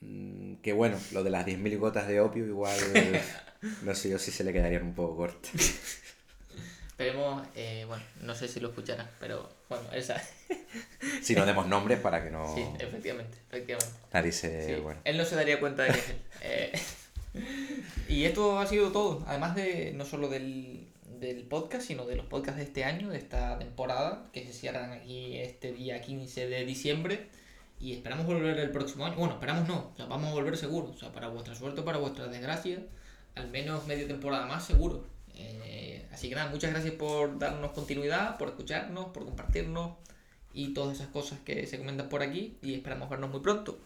mm, 0.00 0.54
que 0.56 0.72
bueno, 0.72 0.98
lo 1.12 1.22
de 1.22 1.30
las 1.30 1.46
10.000 1.46 1.78
gotas 1.78 2.08
de 2.08 2.20
opio 2.20 2.44
igual, 2.46 2.76
no 3.82 3.94
sé 3.94 4.10
yo 4.10 4.18
si 4.18 4.32
se 4.32 4.42
le 4.44 4.52
quedarían 4.52 4.82
un 4.82 4.94
poco 4.94 5.16
cortas. 5.16 5.52
Esperemos, 6.98 7.46
eh, 7.54 7.84
bueno, 7.86 8.02
no 8.22 8.34
sé 8.34 8.48
si 8.48 8.58
lo 8.58 8.68
escucharán, 8.68 9.06
pero 9.20 9.50
bueno, 9.68 9.84
esa. 9.92 10.18
Si 11.20 11.34
no 11.34 11.44
demos 11.44 11.66
nombres 11.66 12.00
para 12.00 12.24
que 12.24 12.30
no 12.30 12.54
Sí, 12.54 12.64
efectivamente, 12.78 13.36
efectivamente. 13.50 13.92
nadie 14.14 14.32
se... 14.32 14.66
Sí, 14.76 14.80
bueno. 14.80 14.98
Él 15.04 15.18
no 15.18 15.26
se 15.26 15.36
daría 15.36 15.60
cuenta 15.60 15.82
de 15.82 15.92
que 15.92 15.98
es 15.98 16.08
él. 16.08 16.16
Eh, 16.42 16.72
y 18.08 18.24
esto 18.24 18.58
ha 18.58 18.66
sido 18.66 18.92
todo, 18.92 19.22
además 19.26 19.54
de 19.54 19.92
no 19.94 20.06
solo 20.06 20.30
del, 20.30 20.88
del 21.20 21.42
podcast, 21.42 21.86
sino 21.86 22.06
de 22.06 22.16
los 22.16 22.24
podcasts 22.24 22.56
de 22.56 22.64
este 22.64 22.84
año, 22.84 23.10
de 23.10 23.18
esta 23.18 23.58
temporada, 23.58 24.30
que 24.32 24.46
se 24.46 24.54
cierran 24.54 24.92
aquí 24.92 25.36
este 25.36 25.72
día 25.72 26.00
15 26.00 26.48
de 26.48 26.64
diciembre. 26.64 27.26
Y 27.78 27.92
esperamos 27.92 28.24
volver 28.24 28.58
el 28.58 28.70
próximo 28.70 29.04
año. 29.04 29.16
Bueno, 29.16 29.34
esperamos 29.34 29.68
no, 29.68 29.90
o 29.92 29.96
sea, 29.96 30.06
vamos 30.06 30.30
a 30.30 30.32
volver 30.32 30.56
seguro. 30.56 30.88
O 30.88 30.96
sea, 30.96 31.12
para 31.12 31.28
vuestra 31.28 31.54
suerte 31.54 31.82
o 31.82 31.84
para 31.84 31.98
vuestra 31.98 32.26
desgracia, 32.26 32.78
al 33.34 33.50
menos 33.50 33.86
media 33.86 34.06
temporada 34.06 34.46
más 34.46 34.64
seguro. 34.64 35.04
Eh, 35.36 36.06
así 36.12 36.28
que 36.28 36.34
nada, 36.34 36.50
muchas 36.50 36.70
gracias 36.70 36.94
por 36.94 37.38
darnos 37.38 37.72
continuidad, 37.72 38.36
por 38.38 38.48
escucharnos, 38.48 39.06
por 39.08 39.24
compartirnos 39.24 39.92
y 40.52 40.72
todas 40.74 40.96
esas 40.96 41.08
cosas 41.08 41.38
que 41.40 41.66
se 41.66 41.78
comentan 41.78 42.08
por 42.08 42.22
aquí. 42.22 42.58
Y 42.62 42.74
esperamos 42.74 43.08
vernos 43.08 43.30
muy 43.30 43.40
pronto. 43.40 43.78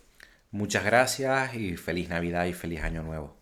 Muchas 0.53 0.85
gracias 0.85 1.55
y 1.55 1.77
feliz 1.77 2.09
Navidad 2.09 2.47
y 2.47 2.53
feliz 2.53 2.83
Año 2.83 3.03
Nuevo. 3.03 3.37